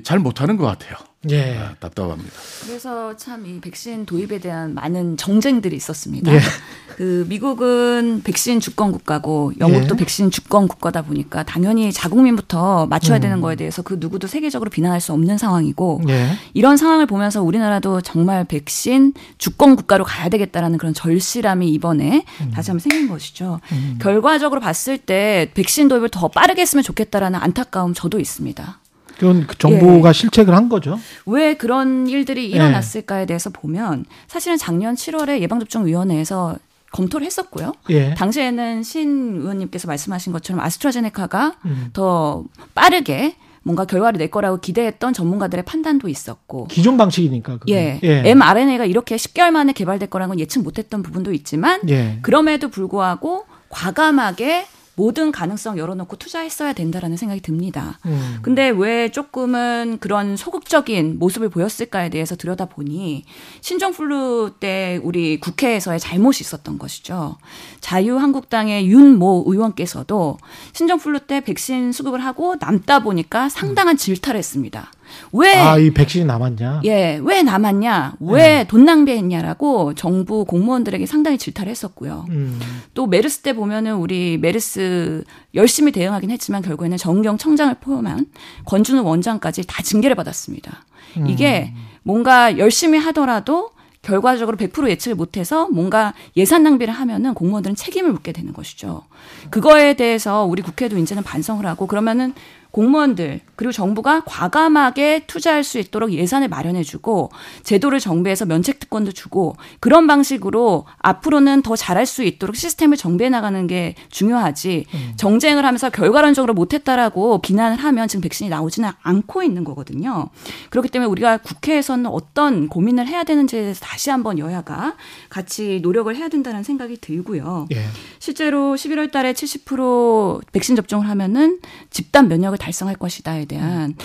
잘 0.03 0.19
못하는 0.19 0.57
것 0.57 0.65
같아요. 0.65 0.95
예. 1.29 1.57
아, 1.57 1.73
답답합니다. 1.79 2.31
그래서 2.65 3.15
참 3.15 3.45
이 3.45 3.59
백신 3.61 4.05
도입에 4.05 4.39
대한 4.39 4.73
많은 4.73 5.15
정쟁들이 5.17 5.75
있었습니다. 5.75 6.33
예. 6.33 6.39
그 6.95 7.25
미국은 7.27 8.21
백신 8.23 8.59
주권 8.59 8.91
국가고 8.91 9.53
영국도 9.59 9.95
예. 9.95 9.99
백신 9.99 10.31
주권 10.31 10.67
국가다 10.67 11.01
보니까 11.01 11.43
당연히 11.43 11.91
자국민부터 11.91 12.85
맞춰야 12.87 13.17
음. 13.17 13.21
되는 13.21 13.41
거에 13.41 13.55
대해서 13.55 13.81
그 13.81 13.97
누구도 13.99 14.27
세계적으로 14.27 14.69
비난할 14.69 15.01
수 15.01 15.11
없는 15.13 15.37
상황이고 15.37 16.01
예. 16.09 16.37
이런 16.53 16.77
상황을 16.77 17.05
보면서 17.05 17.41
우리나라도 17.41 18.01
정말 18.01 18.43
백신 18.45 19.13
주권 19.37 19.75
국가로 19.75 20.03
가야 20.03 20.29
되겠다라는 20.29 20.77
그런 20.77 20.93
절실함이 20.93 21.69
이번에 21.69 22.25
음. 22.41 22.51
다시 22.53 22.71
한번 22.71 22.79
생긴 22.79 23.07
것이죠. 23.09 23.59
음. 23.71 23.97
결과적으로 24.01 24.59
봤을 24.61 24.97
때 24.97 25.49
백신 25.53 25.87
도입을 25.87 26.09
더 26.09 26.27
빠르게 26.27 26.61
했으면 26.61 26.83
좋겠다라는 26.83 27.39
안타까움 27.41 27.93
저도 27.93 28.19
있습니다. 28.19 28.82
그건 29.23 29.47
그 29.47 29.57
정부가 29.57 30.09
예. 30.09 30.13
실책을 30.13 30.53
한 30.53 30.67
거죠. 30.67 30.99
왜 31.25 31.53
그런 31.53 32.07
일들이 32.07 32.51
예. 32.51 32.55
일어났을까에 32.55 33.25
대해서 33.25 33.49
보면 33.49 34.03
사실은 34.27 34.57
작년 34.57 34.95
7월에 34.95 35.39
예방접종위원회에서 35.39 36.57
검토를 36.91 37.25
했었고요. 37.25 37.71
예. 37.89 38.13
당시에는 38.15 38.83
신 38.83 39.37
의원님께서 39.37 39.87
말씀하신 39.87 40.33
것처럼 40.33 40.59
아스트라제네카가 40.59 41.55
음. 41.65 41.89
더 41.93 42.43
빠르게 42.75 43.35
뭔가 43.63 43.85
결과를 43.85 44.17
낼 44.17 44.29
거라고 44.29 44.57
기대했던 44.59 45.13
전문가들의 45.13 45.63
판단도 45.63 46.09
있었고 46.09 46.67
기존 46.67 46.97
방식이니까 46.97 47.59
예. 47.69 48.01
예. 48.03 48.29
mRNA가 48.29 48.83
이렇게 48.83 49.15
10개월 49.15 49.51
만에 49.51 49.71
개발될 49.71 50.09
거라는 50.09 50.33
건 50.33 50.39
예측 50.41 50.61
못했던 50.63 51.01
부분도 51.01 51.31
있지만 51.31 51.79
예. 51.87 52.19
그럼에도 52.21 52.67
불구하고 52.67 53.45
과감하게 53.69 54.65
모든 54.95 55.31
가능성 55.31 55.77
열어놓고 55.77 56.17
투자했어야 56.17 56.73
된다라는 56.73 57.17
생각이 57.17 57.41
듭니다. 57.41 57.99
음. 58.05 58.39
근데 58.41 58.69
왜 58.69 59.09
조금은 59.09 59.97
그런 59.99 60.37
소극적인 60.37 61.17
모습을 61.19 61.49
보였을까에 61.49 62.09
대해서 62.09 62.35
들여다보니 62.35 63.25
신종플루 63.61 64.55
때 64.59 64.99
우리 65.03 65.39
국회에서의 65.39 65.99
잘못이 65.99 66.43
있었던 66.43 66.77
것이죠. 66.77 67.37
자유한국당의 67.81 68.87
윤모 68.87 69.45
의원께서도 69.47 70.37
신종플루 70.73 71.21
때 71.21 71.41
백신 71.41 71.91
수급을 71.91 72.23
하고 72.23 72.55
남다 72.59 72.99
보니까 72.99 73.49
상당한 73.49 73.97
질타를 73.97 74.37
했습니다. 74.37 74.91
왜? 75.31 75.55
아, 75.55 75.77
이 75.77 75.91
백신이 75.91 76.25
남았냐? 76.25 76.81
예, 76.85 77.19
왜 77.23 77.43
남았냐? 77.43 78.15
왜돈 78.19 78.81
네. 78.81 78.85
낭비했냐라고 78.85 79.93
정부 79.95 80.45
공무원들에게 80.45 81.05
상당히 81.05 81.37
질타를 81.37 81.69
했었고요. 81.69 82.25
음. 82.29 82.59
또 82.93 83.07
메르스 83.07 83.39
때 83.39 83.53
보면은 83.53 83.95
우리 83.95 84.37
메르스 84.37 85.23
열심히 85.55 85.91
대응하긴 85.91 86.31
했지만 86.31 86.61
결국에는 86.61 86.97
정경 86.97 87.37
청장을 87.37 87.73
포함한 87.81 88.27
권준우 88.65 89.03
원장까지 89.03 89.65
다 89.67 89.81
징계를 89.83 90.15
받았습니다. 90.15 90.85
음. 91.17 91.27
이게 91.27 91.73
뭔가 92.03 92.57
열심히 92.57 92.99
하더라도 92.99 93.71
결과적으로 94.03 94.57
100% 94.57 94.89
예측을 94.89 95.15
못해서 95.15 95.69
뭔가 95.69 96.13
예산 96.35 96.61
낭비를 96.63 96.93
하면은 96.93 97.33
공무원들은 97.33 97.75
책임을 97.75 98.11
묻게 98.11 98.33
되는 98.33 98.51
것이죠. 98.53 99.03
그거에 99.49 99.93
대해서 99.93 100.43
우리 100.43 100.61
국회도 100.61 100.97
이제는 100.97 101.23
반성을 101.23 101.65
하고 101.65 101.87
그러면은 101.87 102.33
공무원들 102.73 103.39
그리고 103.55 103.71
정부가 103.71 104.23
과감하게 104.25 105.25
투자할 105.27 105.63
수 105.63 105.77
있도록 105.77 106.11
예산을 106.11 106.47
마련해주고 106.47 107.29
제도를 107.61 107.99
정비해서 107.99 108.45
면책 108.45 108.79
특권도 108.79 109.11
주고 109.11 109.55
그런 109.79 110.07
방식으로 110.07 110.85
앞으로는 110.97 111.61
더 111.61 111.75
잘할 111.75 112.07
수 112.07 112.23
있도록 112.23 112.55
시스템을 112.55 112.97
정비해 112.97 113.29
나가는 113.29 113.67
게 113.67 113.93
중요하지 114.09 114.85
음. 114.91 115.13
정쟁을 115.17 115.63
하면서 115.65 115.91
결과론적으로 115.91 116.55
못했다라고 116.55 117.41
비난을 117.41 117.77
하면 117.77 118.07
지금 118.07 118.21
백신이 118.21 118.49
나오지는 118.49 118.89
않고 119.03 119.43
있는 119.43 119.63
거거든요. 119.63 120.29
그렇기 120.71 120.89
때문에 120.89 121.07
우리가 121.11 121.37
국회에서는 121.37 122.07
어떤 122.07 122.69
고민을 122.69 123.07
해야 123.07 123.23
되는지에 123.23 123.61
대해서 123.61 123.81
다시 123.85 124.09
한번 124.09 124.39
여야가 124.39 124.95
같이 125.29 125.79
노력을 125.83 126.13
해야 126.15 126.27
된다는 126.27 126.63
생각이 126.63 126.97
들고요. 126.97 127.67
예. 127.71 127.85
실제로 128.17 128.73
11월 128.73 129.11
달에 129.11 129.33
70% 129.33 130.41
백신 130.51 130.75
접종을 130.75 131.07
하면은 131.07 131.59
집단 131.91 132.27
면역을 132.27 132.62
달성할 132.63 132.95
것이다에 132.95 133.45
대한 133.45 133.95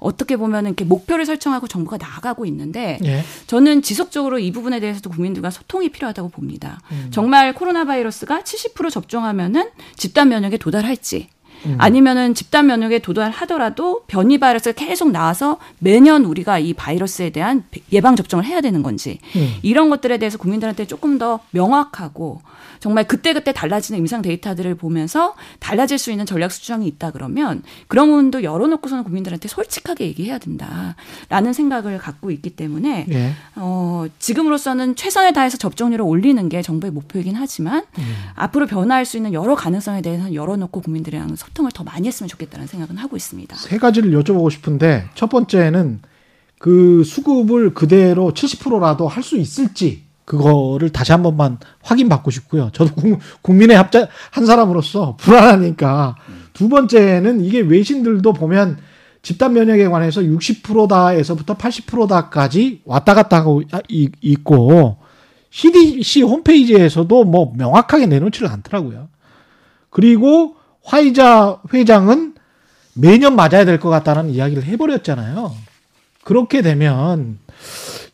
어떻게 0.00 0.36
보면은 0.36 0.70
이렇게 0.70 0.84
목표를 0.84 1.24
설정하고 1.24 1.68
정부가 1.68 1.98
나아가고 1.98 2.46
있는데 2.46 2.98
예. 3.04 3.22
저는 3.46 3.82
지속적으로 3.82 4.40
이 4.40 4.50
부분에 4.50 4.80
대해서도 4.80 5.08
국민들과 5.10 5.50
소통이 5.50 5.90
필요하다고 5.90 6.30
봅니다. 6.30 6.80
음. 6.90 7.08
정말 7.12 7.54
코로나 7.54 7.84
바이러스가 7.84 8.40
70% 8.40 8.90
접종하면은 8.90 9.70
집단 9.96 10.28
면역에 10.28 10.56
도달할지 10.56 11.28
음. 11.66 11.76
아니면은 11.78 12.34
집단 12.34 12.66
면역에 12.66 13.00
도달하더라도 13.00 14.04
변이 14.06 14.38
바이러스가 14.38 14.72
계속 14.72 15.10
나와서 15.10 15.58
매년 15.78 16.24
우리가 16.24 16.58
이 16.58 16.72
바이러스에 16.74 17.30
대한 17.30 17.64
예방 17.92 18.16
접종을 18.16 18.44
해야 18.44 18.60
되는 18.60 18.82
건지 18.82 19.18
음. 19.36 19.54
이런 19.62 19.90
것들에 19.90 20.18
대해서 20.18 20.38
국민들한테 20.38 20.86
조금 20.86 21.18
더 21.18 21.40
명확하고 21.50 22.40
정말 22.80 23.06
그때그때 23.06 23.52
달라지는 23.52 23.98
임상 23.98 24.22
데이터들을 24.22 24.74
보면서 24.76 25.34
달라질 25.58 25.98
수 25.98 26.10
있는 26.10 26.26
전략 26.26 26.52
수정이 26.52 26.86
있다 26.86 27.10
그러면 27.10 27.62
그런 27.88 28.08
부분도 28.08 28.42
열어놓고서는 28.42 29.04
국민들한테 29.04 29.48
솔직하게 29.48 30.06
얘기해야 30.06 30.38
된다라는 30.38 31.52
생각을 31.52 31.98
갖고 31.98 32.30
있기 32.30 32.50
때문에 32.50 33.06
예. 33.10 33.32
어, 33.56 34.06
지금으로서는 34.18 34.96
최선을 34.96 35.32
다해서 35.32 35.56
접종률을 35.56 36.04
올리는 36.04 36.48
게 36.48 36.62
정부의 36.62 36.92
목표이긴 36.92 37.34
하지만 37.34 37.84
음. 37.98 38.14
앞으로 38.34 38.66
변화할 38.66 39.04
수 39.04 39.16
있는 39.16 39.32
여러 39.32 39.54
가능성에 39.54 40.02
대해서는 40.02 40.34
열어놓고 40.34 40.80
국민들이랑 40.80 41.28
소통을 41.48 41.72
더 41.72 41.84
많이 41.84 42.06
했으면 42.06 42.28
좋겠다는 42.28 42.66
생각은 42.66 42.96
하고 42.96 43.16
있습니다. 43.16 43.56
세 43.56 43.78
가지를 43.78 44.10
여쭤보고 44.12 44.50
싶은데 44.50 45.08
첫 45.14 45.28
번째는 45.28 46.00
그 46.58 47.02
수급을 47.04 47.74
그대로 47.74 48.32
70%라도 48.32 49.08
할 49.08 49.22
수 49.22 49.36
있을지 49.36 50.04
그거를 50.24 50.90
다시 50.90 51.12
한 51.12 51.22
번만 51.22 51.58
확인받고 51.82 52.30
싶고요. 52.30 52.70
저도 52.72 52.94
국민의 53.42 53.76
합자 53.76 54.08
한 54.30 54.44
사람으로서 54.44 55.16
불안하니까 55.18 56.16
두 56.52 56.68
번째는 56.68 57.42
이게 57.44 57.60
외신들도 57.60 58.32
보면 58.34 58.78
집단 59.22 59.54
면역에 59.54 59.88
관해서 59.88 60.20
60%다에서부터 60.20 61.56
80%다까지 61.56 62.82
왔다 62.84 63.14
갔다 63.14 63.38
하고 63.38 63.62
있고 63.88 64.98
CDC 65.50 66.22
홈페이지에서도 66.22 67.24
뭐 67.24 67.52
명확하게 67.56 68.06
내놓지를 68.06 68.48
않더라고요. 68.48 69.08
그리고 69.90 70.57
화이자 70.84 71.60
회장은 71.72 72.34
매년 72.94 73.36
맞아야 73.36 73.64
될 73.64 73.78
것 73.78 73.88
같다는 73.90 74.30
이야기를 74.30 74.64
해버렸잖아요. 74.64 75.54
그렇게 76.24 76.62
되면 76.62 77.38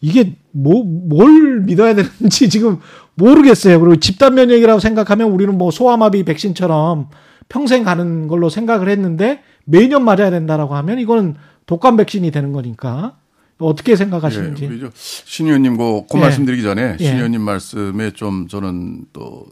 이게 0.00 0.34
뭐, 0.52 0.84
뭘 0.84 1.60
믿어야 1.60 1.94
되는지 1.94 2.48
지금 2.50 2.78
모르겠어요. 3.14 3.80
그리고 3.80 3.96
집단 3.96 4.34
면역이라고 4.34 4.80
생각하면 4.80 5.30
우리는 5.30 5.56
뭐 5.56 5.70
소아마비 5.70 6.24
백신처럼 6.24 7.08
평생 7.48 7.84
가는 7.84 8.28
걸로 8.28 8.48
생각을 8.50 8.88
했는데 8.88 9.42
매년 9.64 10.04
맞아야 10.04 10.30
된다라고 10.30 10.74
하면 10.76 10.98
이거는 10.98 11.36
독감 11.66 11.96
백신이 11.96 12.30
되는 12.30 12.52
거니까 12.52 13.16
어떻게 13.58 13.96
생각하시는지. 13.96 14.64
예, 14.64 14.90
신 14.94 15.46
의원님 15.46 15.76
그, 15.78 16.02
그 16.10 16.18
예. 16.18 16.22
말씀드리기 16.22 16.62
전에 16.62 16.96
예. 17.00 17.04
신 17.04 17.16
의원님 17.16 17.40
말씀에 17.40 18.10
좀 18.10 18.48
저는 18.48 19.04
또 19.12 19.46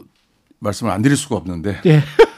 말씀을 0.59 0.91
안 0.91 1.01
드릴 1.01 1.17
수가 1.17 1.35
없는데 1.37 1.81
예. 1.85 2.01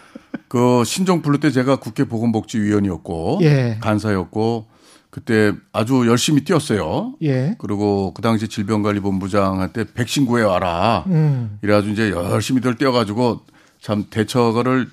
그 0.48 0.84
신종 0.86 1.22
플루 1.22 1.40
때 1.40 1.52
제가 1.52 1.78
국회 1.78 2.06
보건복지위원이었고 2.06 3.40
예. 3.42 3.78
간사였고 3.82 4.68
그때 5.10 5.54
아주 5.72 6.06
열심히 6.08 6.44
뛰었어요. 6.44 7.16
예. 7.24 7.56
그리고 7.58 8.14
그 8.14 8.22
당시 8.22 8.48
질병관리본부장한테 8.48 9.94
백신 9.94 10.26
구해 10.26 10.44
와라. 10.44 11.06
음. 11.08 11.58
이래가지고 11.62 11.94
이제 11.94 12.12
열심히들 12.12 12.76
뛰어가지고 12.76 13.42
참 13.80 14.06
대처를 14.10 14.88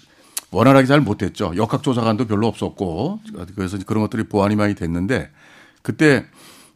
원활하게 0.53 0.87
잘 0.87 1.01
못했죠. 1.01 1.53
역학조사관도 1.57 2.27
별로 2.27 2.47
없었고 2.47 3.21
그래서 3.57 3.79
그런 3.87 4.03
것들이 4.03 4.25
보완이 4.25 4.55
많이 4.55 4.75
됐는데 4.75 5.31
그때 5.83 6.27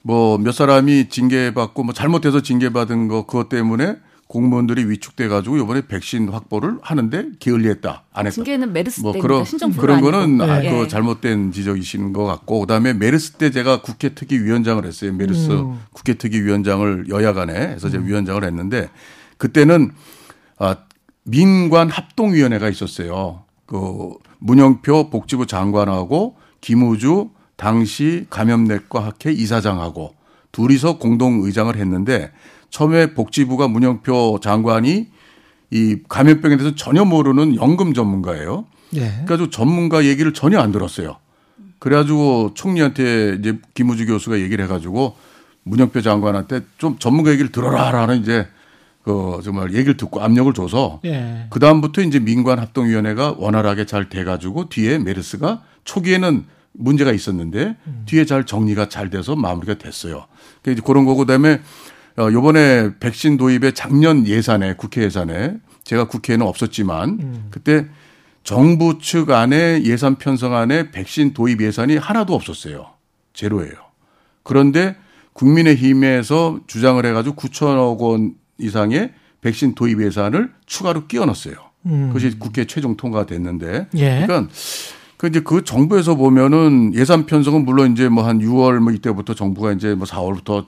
뭐 0.03 0.39
몇 0.39 0.53
사람이 0.53 1.09
징계받고 1.09 1.83
뭐 1.83 1.93
잘못해서 1.93 2.41
징계받은 2.41 3.09
거 3.09 3.27
그것 3.27 3.49
때문에 3.49 3.97
공무원들이 4.29 4.89
위축돼 4.91 5.29
가지고 5.29 5.57
이번에 5.59 5.87
백신 5.87 6.29
확보를 6.29 6.79
하는데 6.83 7.27
게을리했다 7.39 8.05
안 8.12 8.27
했다. 8.27 8.35
징계는 8.35 8.73
메르스 8.73 9.01
뭐 9.01 9.12
그런 9.12 9.45
그런 9.79 10.01
거는 10.01 10.41
아, 10.41 10.59
네. 10.59 10.71
그 10.71 10.89
잘못된 10.89 11.53
지적이신 11.53 12.12
것 12.12 12.25
같고 12.25 12.61
그다음에 12.61 12.93
메르스 12.93 13.33
때 13.33 13.51
제가 13.51 13.83
국회 13.83 14.15
특위 14.15 14.39
위원장을 14.39 14.85
했어요. 14.85 15.12
메르스 15.12 15.53
음. 15.53 15.81
국회 15.93 16.15
특위 16.15 16.41
위원장을 16.41 17.09
여야간에 17.09 17.55
해서 17.55 17.89
제가 17.89 18.03
음. 18.03 18.09
위원장을 18.09 18.43
했는데 18.43 18.91
그때는 19.39 19.93
아 20.59 20.77
민관 21.23 21.91
합동위원회가 21.91 22.69
있었어요. 22.69 23.45
그 23.67 24.15
문영표 24.39 25.11
복지부 25.11 25.47
장관하고 25.47 26.37
김우주 26.61 27.31
당시 27.57 28.27
감염내과 28.31 29.05
학회 29.05 29.33
이사장하고 29.33 30.15
둘이서 30.53 30.99
공동 30.99 31.43
의장을 31.43 31.75
했는데 31.77 32.33
처음에 32.77 33.15
복지부가 33.15 33.69
문영표 33.69 34.41
장관이 34.43 35.07
이 35.71 35.97
감염병에 36.11 36.59
대해서 36.59 36.77
전혀 36.77 37.07
모르는 37.07 37.57
연금 37.57 37.95
전문가예요. 37.95 38.67
예. 38.97 39.12
그래가지고 39.25 39.49
전문가 39.49 40.05
얘기를 40.05 40.35
전혀 40.35 40.61
안 40.61 40.73
들었어요. 40.73 41.17
그래가지고 41.79 42.53
총리한테 42.53 43.39
이제 43.41 43.59
김우주 43.73 44.05
교수가 44.07 44.41
얘기를 44.41 44.62
해가지고 44.67 45.17
문영표 45.62 46.03
장관한테 46.03 46.61
좀 46.77 46.99
전문가 46.99 47.31
얘기를 47.31 47.51
들어라라는 47.51 48.21
이제 48.21 48.47
그 49.03 49.41
정말 49.43 49.73
얘기를 49.73 49.97
듣고 49.97 50.21
압력을 50.21 50.53
줘서 50.53 51.01
예. 51.07 51.47
그 51.49 51.59
다음부터 51.59 52.03
이제 52.03 52.19
민관 52.19 52.59
합동위원회가 52.59 53.37
원활하게 53.39 53.87
잘 53.87 54.11
돼가지고 54.11 54.69
뒤에 54.69 54.99
메르스가 54.99 55.62
초기에는 55.85 56.45
문제가 56.73 57.12
있었는데 57.12 57.77
음. 57.87 58.03
뒤에 58.05 58.27
잘 58.27 58.45
정리가 58.45 58.91
잘 58.91 59.09
돼서 59.09 59.35
마무리가 59.35 59.79
됐어요. 59.79 60.27
그러니까 60.61 60.87
그런 60.87 61.07
거고 61.07 61.21
그다음에 61.21 61.55
어 61.55 61.61
요번에 62.18 62.98
백신 62.98 63.37
도입의 63.37 63.74
작년 63.74 64.26
예산에 64.26 64.74
국회 64.74 65.02
예산에 65.02 65.57
제가 65.85 66.09
국회에는 66.09 66.46
없었지만 66.46 67.09
음. 67.20 67.46
그때 67.50 67.87
정부 68.42 68.98
측 69.00 69.31
안에 69.31 69.83
예산 69.85 70.16
편성 70.16 70.55
안에 70.55 70.90
백신 70.90 71.35
도입 71.35 71.61
예산이 71.61 71.96
하나도 71.96 72.35
없었어요. 72.35 72.87
제로예요. 73.35 73.72
그런데 74.42 74.96
국민의힘에서 75.33 76.61
주장을 76.66 77.05
해가지고 77.05 77.37
9천억 77.37 77.98
원 77.98 78.35
이상의 78.59 79.12
백신 79.42 79.74
도입 79.74 80.00
예산을 80.00 80.52
추가로 80.64 81.07
끼워 81.07 81.26
넣었어요. 81.26 81.55
음. 81.87 82.09
그것이 82.09 82.38
국회 82.38 82.64
최종 82.66 82.96
통과됐는데. 82.96 83.88
예. 83.96 84.24
그러니까 84.26 84.50
그 85.16 85.26
이제 85.26 85.40
그 85.40 85.64
정부에서 85.64 86.14
보면은 86.14 86.94
예산 86.94 87.26
편성은 87.26 87.64
물론 87.64 87.92
이제 87.92 88.09
뭐 88.09 88.24
한 88.24 88.38
6월 88.38 88.79
뭐 88.79 88.92
이때부터 88.92 89.35
정부가 89.35 89.72
이제 89.72 89.94
뭐 89.94 90.07
4월부터 90.07 90.66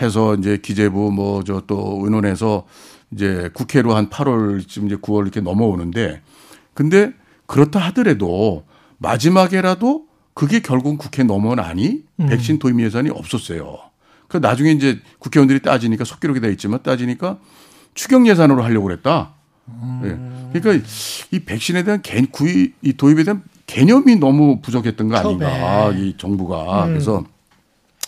해서 0.00 0.34
이제 0.36 0.56
기재부 0.56 1.12
뭐 1.12 1.42
저 1.42 1.60
또 1.66 2.00
의논해서 2.02 2.64
이제 3.12 3.50
국회로 3.52 3.94
한 3.94 4.08
8월쯤 4.08 4.86
이제 4.86 4.96
9월 4.96 5.22
이렇게 5.22 5.40
넘어오는데 5.40 6.22
근데 6.74 7.12
그렇다 7.46 7.78
하더라도 7.80 8.64
마지막에라도 8.98 10.06
그게 10.34 10.60
결국 10.60 10.96
국회 10.98 11.22
넘어나니 11.22 12.04
음. 12.20 12.26
백신 12.26 12.58
도입 12.58 12.80
예산이 12.80 13.10
없었어요. 13.10 13.78
그 14.28 14.38
나중에 14.38 14.70
이제 14.70 14.98
국회의원들이 15.18 15.60
따지니까 15.60 16.04
속기록이 16.04 16.40
돼 16.40 16.50
있지만 16.52 16.82
따지니까 16.82 17.38
추경 17.92 18.26
예산으로 18.26 18.62
하려고 18.64 18.86
그랬다. 18.86 19.34
음. 19.68 20.50
네. 20.54 20.60
그러니까 20.60 20.88
이 21.30 21.40
백신에 21.40 21.82
대한 21.84 22.00
개, 22.00 22.22
구이, 22.22 22.72
이 22.80 22.92
도입에 22.94 23.24
대한 23.24 23.42
개념이 23.66 24.16
너무 24.16 24.60
부족했던 24.62 25.08
거 25.08 25.16
아닌가. 25.16 25.46
이 25.92 26.14
정부가 26.16 26.84
음. 26.86 26.88
그래서 26.90 27.24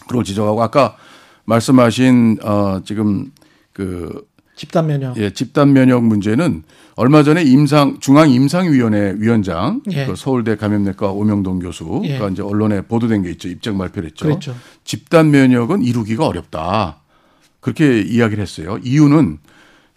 그걸 0.09 0.25
지적하고 0.25 0.63
아까 0.63 0.97
말씀하신 1.45 2.39
어 2.43 2.81
지금 2.85 3.33
그 3.73 4.27
집단 4.57 4.87
면역. 4.87 5.17
예, 5.19 5.31
집단 5.31 5.73
면역 5.73 6.05
문제는 6.05 6.63
얼마 6.97 7.23
전에 7.23 7.43
임상 7.43 7.99
중앙 8.01 8.31
임상위원회 8.31 9.17
위원장 9.19 9.83
예. 9.91 10.07
그 10.07 10.15
서울대 10.15 10.57
감염내과 10.57 11.11
오명동 11.11 11.59
교수가 11.59 12.01
예. 12.05 12.21
이제 12.31 12.43
언론에 12.43 12.83
보도된 12.83 13.23
게 13.23 13.31
있죠. 13.33 13.49
입장 13.49 13.79
발표를 13.79 14.11
했죠. 14.11 14.27
그렇죠. 14.27 14.55
집단 14.85 15.31
면역은 15.31 15.83
이루기가 15.83 16.27
어렵다. 16.27 17.01
그렇게 17.61 18.01
이야기를 18.01 18.41
했어요. 18.43 18.79
이유는 18.85 19.39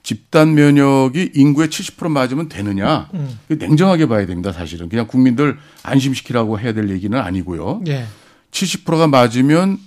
집단 0.02 0.56
면역이 0.56 1.32
인구의 1.36 1.68
70% 1.68 2.10
맞으면 2.10 2.48
되느냐? 2.48 3.10
음. 3.14 3.38
냉정하게 3.50 4.08
봐야 4.08 4.26
됩니다. 4.26 4.54
사실은 4.54 4.88
그냥 4.88 5.06
국민들 5.06 5.58
안심시키라고 5.84 6.60
해야 6.60 6.74
될 6.74 6.90
얘기는 6.90 7.16
아니고요. 7.18 7.82
예. 7.88 8.06
70%가 8.52 9.08
맞으면 9.08 9.78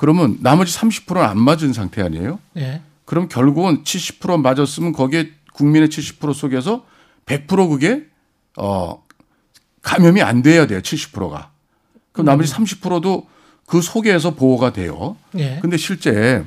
그러면 0.00 0.38
나머지 0.40 0.74
30%는 0.78 1.22
안 1.22 1.38
맞은 1.38 1.74
상태 1.74 2.00
아니에요? 2.00 2.38
예. 2.56 2.80
그럼 3.04 3.28
결국은 3.28 3.84
70% 3.84 4.40
맞았으면 4.40 4.92
거기에 4.92 5.28
국민의 5.52 5.90
70% 5.90 6.32
속에서 6.32 6.86
100% 7.26 7.68
그게 7.68 8.06
어 8.56 9.04
감염이 9.82 10.22
안 10.22 10.40
돼야 10.40 10.66
돼요. 10.66 10.80
70%가. 10.80 11.50
그럼 12.12 12.24
나머지 12.24 12.50
30%도 12.50 13.26
음. 13.28 13.30
그 13.66 13.82
속에서 13.82 14.30
보호가 14.34 14.72
돼요. 14.72 15.18
예. 15.36 15.58
근데 15.60 15.76
실제 15.76 16.46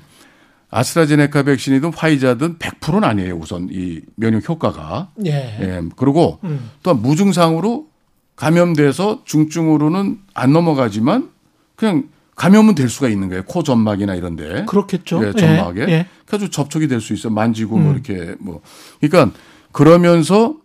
아스트라제네카 0.71 1.43
백신이든 1.43 1.93
화이자든 1.93 2.57
100%는 2.57 3.03
아니에요. 3.03 3.35
우선 3.35 3.67
이 3.71 4.01
면역 4.15 4.49
효과가. 4.49 5.11
예. 5.27 5.31
예. 5.31 5.81
그리고 5.95 6.39
음. 6.43 6.71
또 6.81 6.95
무증상으로 6.95 7.87
감염돼서 8.35 9.21
중증으로는 9.25 10.21
안 10.33 10.53
넘어가지만 10.53 11.29
그냥 11.75 12.07
감염은 12.35 12.75
될 12.75 12.89
수가 12.89 13.09
있는 13.09 13.29
거예요. 13.29 13.43
코 13.43 13.63
점막이나 13.63 14.15
이런데. 14.15 14.65
그렇겠죠. 14.65 15.25
예, 15.27 15.33
점막에. 15.33 15.81
예, 15.81 15.91
예. 15.91 16.07
그래서 16.25 16.49
접촉이 16.49 16.87
될 16.87 16.99
수 16.99 17.13
있어. 17.13 17.29
요 17.29 17.33
만지고 17.33 17.77
뭐 17.77 17.79
음. 17.79 17.83
뭐 17.85 17.93
이렇게 17.93 18.35
뭐. 18.39 18.61
그러니까 18.99 19.37
그러면서 19.71 20.55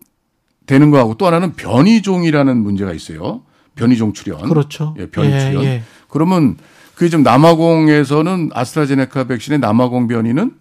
되는 0.66 0.90
거하고 0.90 1.16
또 1.16 1.26
하나는 1.26 1.54
변이종이라는 1.54 2.56
문제가 2.56 2.92
있어요. 2.92 3.42
변이종 3.74 4.12
출현. 4.12 4.48
그렇죠. 4.48 4.94
예, 4.98 5.06
변이 5.06 5.32
예, 5.32 5.40
출현. 5.40 5.64
예. 5.64 5.82
그러면 6.08 6.56
그게 6.94 7.08
지금 7.10 7.22
남아공에서는 7.22 8.50
아스트라제네카 8.52 9.24
백신의 9.24 9.60
남아공 9.60 10.08
변이는 10.08 10.52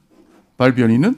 발 0.57 0.75
변이는 0.75 1.15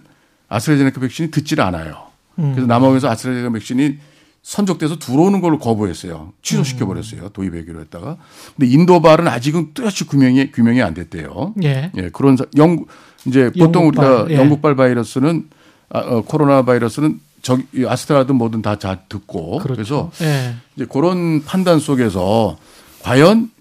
아스트라제네카 0.47 1.02
백신이 1.02 1.32
듣질 1.32 1.62
않아요. 1.62 2.04
음. 2.38 2.52
그래서 2.54 2.67
남아공에서 2.67 3.10
아스트라제네카 3.10 3.52
백신이 3.54 3.97
선적돼서 4.41 4.97
들어오는 4.99 5.41
걸 5.41 5.60
거부했어요. 5.60 6.33
취소시켜 6.42 6.87
버렸어요. 6.87 7.23
음. 7.23 7.29
도입하기로 7.33 7.81
했다가. 7.81 8.17
근데 8.56 8.71
인도발은 8.71 9.27
아직은 9.27 9.73
뚜렷이 9.73 10.08
규명이 10.08 10.52
규명이 10.52 10.81
안 10.81 10.94
됐대요. 10.94 11.54
예. 11.63 11.92
예 11.96 12.10
그런 12.10 12.37
영 12.58 12.85
이제 13.25 13.52
보통 13.60 13.85
영국발, 13.85 14.12
우리가 14.12 14.31
예. 14.31 14.37
영국발 14.37 14.75
바이러스는 14.75 15.50
아, 15.90 16.00
어, 16.00 16.21
코로나 16.21 16.63
바이러스는 16.63 17.19
저기 17.42 17.85
아스트라든 17.87 18.35
뭐든 18.35 18.62
다 18.62 18.75
잘 18.75 19.00
듣고 19.10 19.60
그렇죠. 19.60 19.73
그래서 19.73 20.12
예. 20.21 20.56
이제 20.75 20.85
그런 20.85 21.44
판단 21.44 21.79
속에서 21.79 22.58
과연 23.04 23.52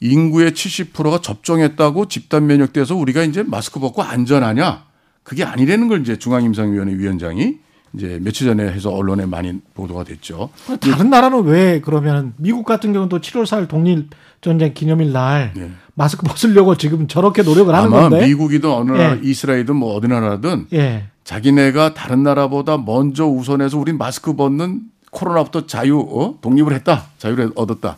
인구의 0.00 0.52
70%가 0.52 1.20
접종했다고 1.20 2.08
집단 2.08 2.46
면역돼서 2.46 2.94
우리가 2.94 3.22
이제 3.22 3.42
마스크 3.42 3.80
벗고 3.80 4.02
안전하냐? 4.02 4.84
그게 5.22 5.44
아니라는 5.44 5.88
걸 5.88 6.02
이제 6.02 6.18
중앙임상위원회 6.18 6.94
위원장이 6.98 7.56
이제 7.94 8.18
며칠 8.22 8.46
전에 8.46 8.64
해서 8.64 8.90
언론에 8.90 9.24
많이 9.24 9.60
보도가 9.74 10.04
됐죠. 10.04 10.50
다른 10.80 11.10
나라는 11.10 11.44
왜 11.44 11.80
그러면 11.80 12.34
미국 12.36 12.64
같은 12.64 12.92
경우도 12.92 13.20
7월 13.20 13.44
4일 13.44 13.68
독립 13.68 14.10
전쟁 14.40 14.74
기념일 14.74 15.12
날 15.12 15.52
네. 15.54 15.70
마스크 15.94 16.26
벗으려고 16.26 16.76
지금 16.76 17.06
저렇게 17.06 17.42
노력을 17.42 17.72
하는 17.72 17.86
아마 17.86 18.08
건데 18.08 18.26
미국이든 18.26 18.70
어느 18.70 18.90
나라 18.90 19.16
예. 19.16 19.20
이스라엘이든 19.22 19.76
뭐 19.76 19.96
어느 19.96 20.06
나라든 20.06 20.66
예. 20.72 21.04
자기네가 21.22 21.94
다른 21.94 22.22
나라보다 22.24 22.78
먼저 22.78 23.26
우선해서 23.26 23.78
우린 23.78 23.96
마스크 23.96 24.34
벗는 24.34 24.82
코로나부터 25.10 25.66
자유 25.66 26.00
어? 26.00 26.38
독립을 26.40 26.74
했다 26.74 27.06
자유를 27.18 27.52
얻었다 27.54 27.96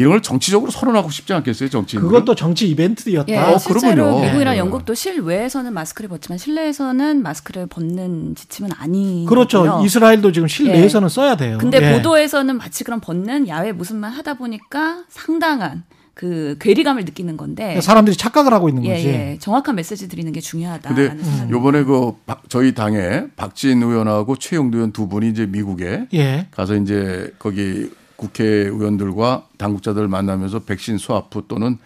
이런 0.00 0.12
걸 0.12 0.22
정치적으로 0.22 0.70
선언하고 0.70 1.10
싶지 1.10 1.34
않겠어요, 1.34 1.68
정치인? 1.68 2.02
그것도 2.02 2.34
정치 2.34 2.66
이벤트였다. 2.70 3.30
예, 3.30 3.36
어, 3.36 3.58
실제로 3.58 4.20
미국이랑 4.20 4.54
네. 4.54 4.58
영국도 4.58 4.94
실외에서는 4.94 5.74
마스크를 5.74 6.08
벗지만 6.08 6.38
실내에서는 6.38 7.22
마스크를 7.22 7.66
벗는 7.66 8.34
지침은 8.34 8.70
아니. 8.78 9.26
그렇죠. 9.28 9.82
이스라엘도 9.84 10.32
지금 10.32 10.48
실내에서는 10.48 11.04
예. 11.04 11.08
써야 11.10 11.36
돼요. 11.36 11.58
근데 11.60 11.82
예. 11.82 11.96
보도에서는 11.96 12.56
마치 12.56 12.82
그런 12.82 13.00
벗는 13.00 13.46
야외 13.46 13.72
무슨만 13.72 14.10
하다 14.10 14.34
보니까 14.34 15.04
상당한 15.10 15.82
그 16.14 16.56
괴리감을 16.60 17.04
느끼는 17.04 17.36
건데 17.36 17.62
그러니까 17.62 17.82
사람들이 17.82 18.16
착각을 18.16 18.54
하고 18.54 18.70
있는 18.70 18.86
예, 18.86 18.94
거지. 18.94 19.06
예, 19.06 19.38
정확한 19.38 19.76
메시지 19.76 20.08
드리는 20.08 20.32
게 20.32 20.40
중요하다. 20.40 20.94
근데 20.94 21.12
음. 21.12 21.48
요번에 21.50 21.84
그 21.84 22.14
저희 22.48 22.74
당에 22.74 23.24
박진 23.36 23.82
의원하고 23.82 24.36
최영두 24.36 24.78
의원 24.78 24.92
두 24.92 25.08
분이 25.08 25.28
이제 25.28 25.44
미국에 25.44 26.06
예. 26.14 26.46
가서 26.52 26.74
이제 26.74 27.34
거기 27.38 27.90
국회의원들과 28.20 29.48
당국자들 29.56 30.06
만나면서 30.08 30.60
백신 30.60 30.98
스와프 30.98 31.44
또는 31.48 31.78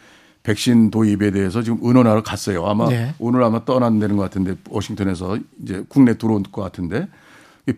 백신 0.43 0.91
도입에 0.91 1.31
대해서 1.31 1.63
지금 1.63 1.79
의논하러 1.81 2.23
갔어요. 2.23 2.67
아마 2.67 2.89
네. 2.89 3.15
오늘 3.19 3.43
아마 3.43 3.65
떠난다는 3.65 4.17
것 4.17 4.25
같은데 4.25 4.57
워싱턴에서 4.69 5.39
이제 5.63 5.85
국내 5.89 6.19
들어온 6.19 6.43
것 6.43 6.61
같은데 6.61 7.09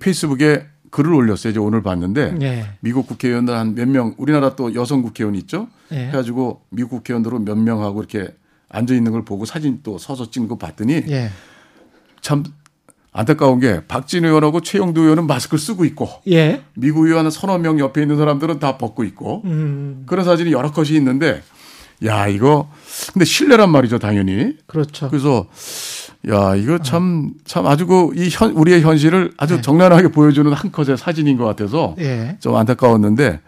페이스북에 0.01 0.67
글을 0.91 1.13
올렸어요. 1.13 1.51
이제 1.51 1.61
오늘 1.61 1.83
봤는데 1.83 2.33
네. 2.33 2.67
미국 2.81 3.07
국회의원들 3.07 3.55
한 3.55 3.75
몇 3.75 3.89
명, 3.89 4.15
우리나라 4.17 4.57
또 4.57 4.75
여성 4.75 5.03
국회의원 5.03 5.35
있죠. 5.37 5.69
네. 5.91 6.09
해가지고 6.09 6.63
미국 6.71 6.91
국회의원들로 6.97 7.39
몇 7.41 7.57
명하고 7.57 8.01
이렇게 8.01 8.35
앉아 8.69 8.95
있는 8.95 9.13
걸 9.13 9.25
보고 9.25 9.45
사진 9.45 9.81
또 9.83 9.99
서서 9.99 10.31
찍는 10.31 10.49
거 10.49 10.57
봤더니 10.59 11.03
네. 11.03 11.31
참 12.21 12.43
안타까운 13.19 13.61
게 13.61 13.81
박진 13.89 14.25
의원하고 14.27 14.61
최영두 14.61 15.01
의원은 15.01 15.27
마스크를 15.27 15.59
쓰고 15.59 15.85
있고 15.87 16.09
예. 16.29 16.63
미국 16.75 17.07
의원 17.07 17.31
서너 17.31 17.57
명 17.59 17.79
옆에 17.79 18.03
있는 18.03 18.17
사람들은 18.19 18.59
다 18.59 18.77
벗고 18.77 19.05
있고 19.05 19.41
음. 19.47 20.03
그런 20.07 20.25
사진이 20.25 20.53
여러 20.53 20.71
컷이 20.71 20.91
있는데 20.91 21.43
야 22.05 22.29
이거 22.29 22.69
근데 23.15 23.25
실례란 23.25 23.71
말이죠 23.71 23.99
당연히 23.99 24.57
그렇죠. 24.67 25.09
그래서 25.09 25.47
야 26.29 26.55
이거 26.57 26.77
참참 26.79 27.31
참 27.47 27.67
아주 27.67 27.87
그 27.87 28.11
이 28.15 28.29
현 28.31 28.51
우리의 28.53 28.83
현실을 28.83 29.33
아주 29.39 29.57
네. 29.57 29.63
정난하게 29.63 30.09
보여주는 30.09 30.53
한 30.53 30.71
컷의 30.73 30.99
사진인 30.99 31.39
것 31.39 31.47
같아서 31.47 31.95
예. 31.99 32.37
좀 32.41 32.55
안타까웠는데 32.55 33.41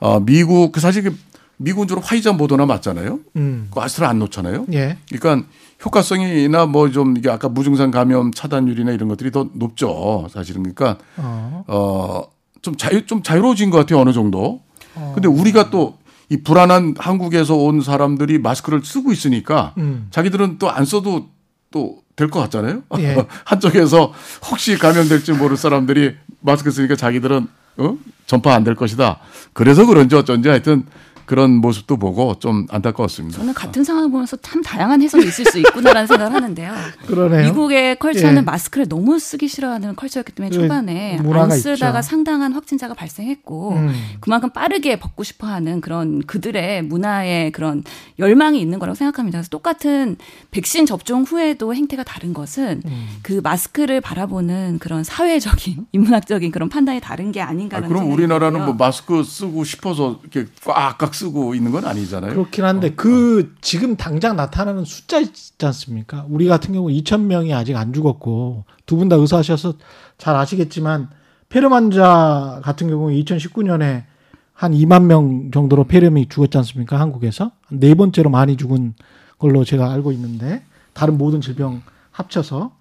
어, 0.00 0.20
미국 0.20 0.72
그 0.72 0.80
사실 0.80 1.04
그 1.04 1.16
미군 1.58 1.88
주로 1.88 2.00
화이자 2.00 2.32
모더나 2.32 2.66
맞잖아요. 2.66 3.20
음. 3.36 3.68
그 3.72 3.80
아스트라 3.80 4.08
안 4.08 4.18
놓잖아요. 4.18 4.66
예. 4.72 4.98
그러니까 5.10 5.46
효과성이나 5.84 6.66
뭐 6.66 6.90
좀 6.90 7.16
이게 7.16 7.30
아까 7.30 7.48
무증상 7.48 7.90
감염 7.90 8.32
차단율이나 8.32 8.92
이런 8.92 9.08
것들이 9.08 9.30
더 9.30 9.48
높죠. 9.54 10.28
사실은 10.30 10.62
그러니까 10.62 10.98
어, 11.16 12.24
어좀 12.60 12.76
자유 12.76 13.06
좀 13.06 13.22
자유로워진 13.22 13.70
것 13.70 13.78
같아요 13.78 14.00
어느 14.00 14.12
정도. 14.12 14.60
어. 14.94 15.12
근데 15.14 15.28
우리가 15.28 15.70
또 15.70 15.98
이 16.28 16.38
불안한 16.42 16.96
한국에서 16.98 17.54
온 17.54 17.80
사람들이 17.82 18.40
마스크를 18.40 18.84
쓰고 18.84 19.12
있으니까 19.12 19.74
음. 19.78 20.08
자기들은 20.10 20.58
또 20.58 20.68
안 20.68 20.84
써도 20.84 21.28
또 21.70 22.02
될 22.16 22.28
것 22.30 22.40
같잖아요. 22.40 22.82
예. 22.98 23.24
한쪽에서 23.44 24.12
혹시 24.50 24.76
감염될지 24.76 25.32
모를 25.34 25.56
사람들이 25.56 26.16
마스크 26.40 26.70
쓰니까 26.72 26.96
자기들은 26.96 27.46
어? 27.76 27.96
전파 28.26 28.54
안 28.54 28.64
될 28.64 28.74
것이다. 28.74 29.20
그래서 29.52 29.86
그런지 29.86 30.16
어쩐지 30.16 30.48
하여튼 30.48 30.84
그런 31.26 31.56
모습도 31.56 31.96
보고 31.96 32.38
좀 32.38 32.66
안타까웠습니다. 32.70 33.38
저는 33.38 33.52
같은 33.52 33.82
상황을 33.82 34.10
보면서 34.10 34.36
참 34.36 34.62
다양한 34.62 35.02
해석이 35.02 35.26
있을 35.26 35.44
수 35.44 35.58
있구나라는 35.58 36.06
생각을 36.06 36.32
하는데요. 36.32 36.72
그러네요. 37.06 37.48
미국의 37.48 37.98
컬처는 37.98 38.36
예. 38.38 38.40
마스크를 38.42 38.88
너무 38.88 39.18
쓰기 39.18 39.48
싫어하는 39.48 39.96
컬처였기 39.96 40.32
때문에 40.32 40.54
예. 40.54 40.60
초반에 40.60 41.18
안 41.18 41.50
쓰다가 41.50 41.98
있죠. 41.98 42.08
상당한 42.08 42.52
확진자가 42.52 42.94
발생했고 42.94 43.72
음. 43.72 43.92
그만큼 44.20 44.50
빠르게 44.50 44.98
벗고 45.00 45.24
싶어하는 45.24 45.80
그런 45.80 46.22
그들의 46.22 46.82
문화의 46.82 47.50
그런 47.50 47.82
열망이 48.20 48.60
있는 48.60 48.78
거라고 48.78 48.94
생각합니다. 48.94 49.38
그래서 49.38 49.48
똑같은 49.48 50.16
백신 50.52 50.86
접종 50.86 51.24
후에도 51.24 51.74
행태가 51.74 52.04
다른 52.04 52.34
것은 52.34 52.82
음. 52.86 53.08
그 53.22 53.40
마스크를 53.42 54.00
바라보는 54.00 54.78
그런 54.78 55.02
사회적인 55.02 55.86
인문학적인 55.90 56.52
그런 56.52 56.68
판단이 56.68 57.00
다른 57.00 57.32
게 57.32 57.40
아닌가라는 57.40 57.88
아, 57.88 57.88
그럼 57.88 58.12
우리나라는 58.12 58.64
뭐 58.64 58.74
마스크 58.74 59.24
쓰고 59.24 59.64
싶어서 59.64 60.20
이렇게 60.22 60.48
꽉꽉 60.64 61.15
쓰고 61.16 61.54
있는 61.54 61.72
건 61.72 61.84
아니잖아요. 61.86 62.32
그렇긴 62.32 62.64
한데 62.64 62.88
어. 62.88 62.92
그 62.96 63.54
지금 63.60 63.96
당장 63.96 64.36
나타나는 64.36 64.84
숫자 64.84 65.18
있지 65.18 65.52
않습니까? 65.64 66.26
우리 66.28 66.46
같은 66.46 66.72
경우 66.74 66.88
2천 66.88 67.22
명이 67.22 67.52
아직 67.54 67.76
안 67.76 67.92
죽었고 67.92 68.64
두 68.86 68.96
분 68.96 69.08
다 69.08 69.16
의사하셔서 69.16 69.74
잘 70.18 70.36
아시겠지만 70.36 71.08
폐렴 71.48 71.72
환자 71.72 72.60
같은 72.64 72.88
경우 72.88 73.08
2019년에 73.10 74.04
한 74.52 74.72
2만 74.72 75.04
명 75.04 75.50
정도로 75.50 75.84
폐렴이 75.84 76.28
죽었지 76.28 76.56
않습니까? 76.58 76.98
한국에서 77.00 77.52
네 77.70 77.94
번째로 77.94 78.30
많이 78.30 78.56
죽은 78.56 78.94
걸로 79.38 79.64
제가 79.64 79.92
알고 79.92 80.12
있는데 80.12 80.64
다른 80.94 81.18
모든 81.18 81.40
질병 81.40 81.82
합쳐서 82.10 82.72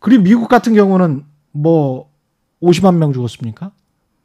그리고 0.00 0.22
미국 0.24 0.48
같은 0.48 0.74
경우는 0.74 1.24
뭐 1.52 2.10
50만 2.62 2.96
명 2.96 3.12
죽었습니까? 3.12 3.70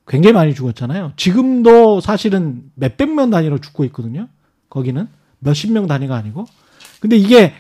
굉장히 0.08 0.34
많이 0.34 0.54
죽었잖아요. 0.54 1.14
지금도 1.16 2.02
사실은 2.02 2.64
몇백 2.76 3.14
명 3.14 3.30
단위로 3.30 3.60
죽고 3.60 3.84
있거든요. 3.86 4.28
거기는 4.70 5.08
몇십 5.40 5.72
명 5.72 5.88
단위가 5.88 6.16
아니고. 6.16 6.46
근데 7.00 7.18
이게 7.18 7.54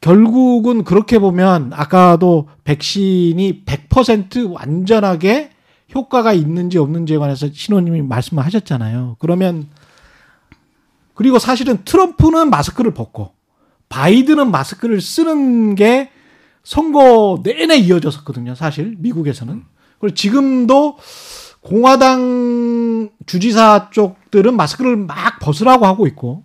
결국은 0.00 0.84
그렇게 0.84 1.18
보면 1.18 1.72
아까도 1.74 2.48
백신이 2.64 3.64
100% 3.66 4.52
완전하게 4.52 5.50
효과가 5.94 6.32
있는지 6.32 6.78
없는지에 6.78 7.18
관해서 7.18 7.48
신호님이 7.52 8.02
말씀을 8.02 8.44
하셨잖아요. 8.44 9.16
그러면 9.18 9.68
그리고 11.14 11.38
사실은 11.38 11.84
트럼프는 11.84 12.48
마스크를 12.48 12.94
벗고 12.94 13.32
바이든은 13.88 14.50
마스크를 14.50 15.00
쓰는 15.00 15.74
게 15.74 16.10
선거 16.62 17.40
내내 17.42 17.76
이어졌었거든요. 17.76 18.54
사실 18.54 18.96
미국에서는. 18.98 19.62
그리고 19.98 20.14
지금도 20.14 20.96
공화당 21.60 23.10
주지사 23.26 23.90
쪽들은 23.90 24.56
마스크를 24.56 24.96
막 24.96 25.38
벗으라고 25.40 25.86
하고 25.86 26.06
있고 26.06 26.42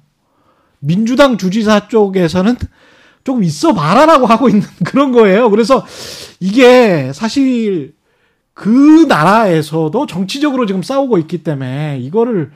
민주당 0.79 1.37
주지사 1.37 1.87
쪽에서는 1.87 2.57
조금 3.23 3.43
있어 3.43 3.73
봐라라고 3.73 4.25
하고 4.27 4.49
있는 4.49 4.67
그런 4.85 5.11
거예요. 5.11 5.49
그래서 5.49 5.85
이게 6.39 7.11
사실 7.13 7.95
그 8.53 9.05
나라에서도 9.07 10.05
정치적으로 10.05 10.65
지금 10.65 10.83
싸우고 10.83 11.17
있기 11.19 11.43
때문에 11.43 11.99
이거를 11.99 12.51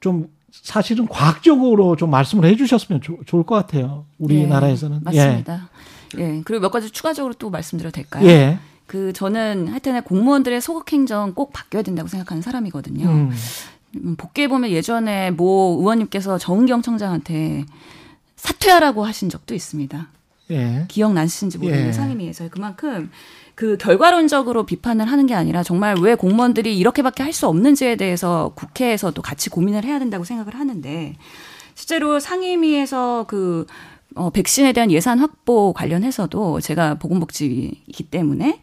좀 0.00 0.28
사실은 0.50 1.06
과학적으로 1.06 1.96
좀 1.96 2.10
말씀을 2.10 2.48
해주셨으면 2.50 3.00
조, 3.00 3.18
좋을 3.26 3.44
것 3.44 3.54
같아요. 3.54 4.06
우리나라에서는. 4.18 4.98
네, 4.98 5.02
맞습니다. 5.04 5.70
예. 6.18 6.22
예. 6.22 6.42
그리고 6.44 6.62
몇 6.62 6.70
가지 6.70 6.90
추가적으로 6.90 7.34
또 7.34 7.50
말씀드려도 7.50 7.92
될까요? 7.92 8.26
예. 8.26 8.58
그 8.90 9.12
저는 9.12 9.68
하여튼 9.68 10.02
공무원들의 10.02 10.60
소극 10.60 10.92
행정 10.92 11.32
꼭 11.32 11.52
바뀌어야 11.52 11.84
된다고 11.84 12.08
생각하는 12.08 12.42
사람이거든요. 12.42 13.08
음. 13.08 13.30
음 13.94 14.16
복귀해 14.16 14.48
보면 14.48 14.70
예전에 14.70 15.30
모 15.30 15.76
의원님께서 15.78 16.38
정은경 16.38 16.82
청장한테 16.82 17.66
사퇴하라고 18.34 19.04
하신 19.04 19.28
적도 19.28 19.54
있습니다. 19.54 20.08
예. 20.50 20.86
기억나시는지 20.88 21.58
모르겠는데 21.58 21.90
예. 21.90 21.92
상임위에서 21.92 22.48
그만큼 22.48 23.12
그 23.54 23.76
결과론적으로 23.76 24.66
비판을 24.66 25.06
하는 25.06 25.26
게 25.26 25.34
아니라 25.34 25.62
정말 25.62 25.94
왜 25.96 26.16
공무원들이 26.16 26.76
이렇게밖에 26.76 27.22
할 27.22 27.32
수 27.32 27.46
없는지에 27.46 27.94
대해서 27.94 28.50
국회에서도 28.56 29.22
같이 29.22 29.50
고민을 29.50 29.84
해야 29.84 30.00
된다고 30.00 30.24
생각을 30.24 30.56
하는데 30.56 31.14
실제로 31.76 32.18
상임위에서 32.18 33.26
그 33.28 33.68
어, 34.14 34.30
백신에 34.30 34.72
대한 34.72 34.90
예산 34.90 35.18
확보 35.18 35.72
관련해서도 35.72 36.60
제가 36.60 36.94
보건복지이기 36.98 38.04
때문에 38.10 38.60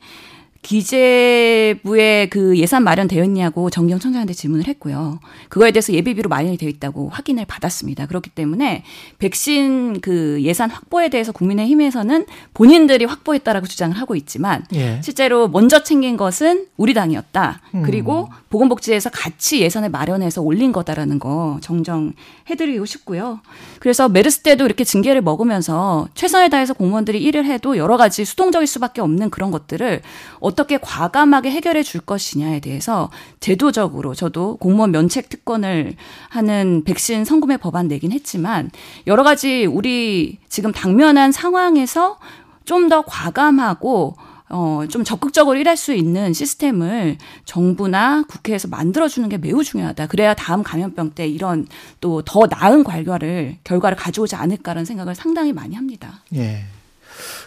기재부에 0.62 2.28
그 2.30 2.58
예산 2.58 2.84
마련되어 2.84 3.24
있냐고 3.24 3.70
정경 3.70 4.00
청장한테 4.00 4.34
질문을 4.34 4.68
했고요. 4.68 5.20
그거에 5.50 5.72
대해서 5.72 5.94
예비비로 5.94 6.30
마련이 6.30 6.58
되어 6.58 6.70
있다고 6.70 7.10
확인을 7.10 7.46
받았습니다. 7.46 8.06
그렇기 8.08 8.30
때문에 8.30 8.84
백신 9.20 10.02
그 10.02 10.40
예산 10.42 10.70
확보에 10.70 11.10
대해서 11.10 11.32
국민의힘에서는 11.32 12.26
본인들이 12.54 13.06
확보했다라고 13.06 13.68
주장을 13.68 13.96
하고 13.96 14.16
있지만 14.16 14.66
예. 14.74 15.00
실제로 15.04 15.48
먼저 15.48 15.84
챙긴 15.84 16.18
것은 16.18 16.68
우리 16.78 16.94
당이었다. 16.94 17.62
음. 17.76 17.84
그리고 17.84 18.30
보건복지에서 18.50 19.10
같이 19.10 19.62
예산을 19.62 19.90
마련해서 19.90 20.42
올린 20.42 20.72
거다라는 20.72 21.20
거 21.20 21.60
정정해드리고 21.62 22.86
싶고요. 22.86 23.40
그래서 23.80 24.10
메르스 24.10 24.40
때도 24.40 24.66
이렇게 24.66 24.84
징계를 24.84 25.22
먹으면서 25.22 26.08
최선을 26.14 26.50
다해서 26.50 26.74
공무원들이 26.74 27.22
일을 27.24 27.46
해도 27.46 27.78
여러 27.78 27.98
가지 27.98 28.26
수동적일 28.26 28.68
수밖에 28.68 29.02
없는 29.02 29.30
그런 29.30 29.52
것들을 29.52 30.02
어떻게 30.48 30.78
과감하게 30.78 31.52
해결해 31.52 31.84
줄 31.84 32.02
것이냐에 32.02 32.60
대해서 32.62 33.10
제도적으로 33.40 34.16
저도 34.16 34.58
공무원 34.58 34.92
면책 34.92 35.30
특권을 35.30 35.96
하는 36.30 36.84
백신 36.86 37.26
성금의 37.26 37.58
법안 37.58 37.88
내긴 37.88 38.12
했지만 38.12 38.72
여러 39.08 39.24
가지 39.24 39.66
우리 39.66 40.40
지금 40.50 40.72
당면한 40.72 41.32
상황에서 41.32 42.18
좀 42.66 42.88
더 42.90 43.02
과감하고 43.02 44.16
어, 44.50 44.84
좀 44.90 45.04
적극적으로 45.04 45.58
일할 45.60 45.76
수 45.76 45.94
있는 45.94 46.32
시스템을 46.32 47.18
정부나 47.44 48.24
국회에서 48.30 48.70
만들어주는 48.70 49.28
게 49.28 49.38
매우 49.38 49.64
중요하다. 49.64 50.08
그래야 50.08 50.34
다음 50.34 50.64
감염병 50.64 51.12
때 51.12 51.28
이런 51.28 51.68
또 52.00 52.22
더 52.22 52.48
나은 52.50 52.84
결과를, 52.84 53.58
결과를 53.66 53.98
가져오지 53.98 54.36
않을까라는 54.36 54.86
생각을 54.86 55.16
상당히 55.16 55.52
많이 55.52 55.76
합니다. 55.76 56.22
예. 56.36 56.64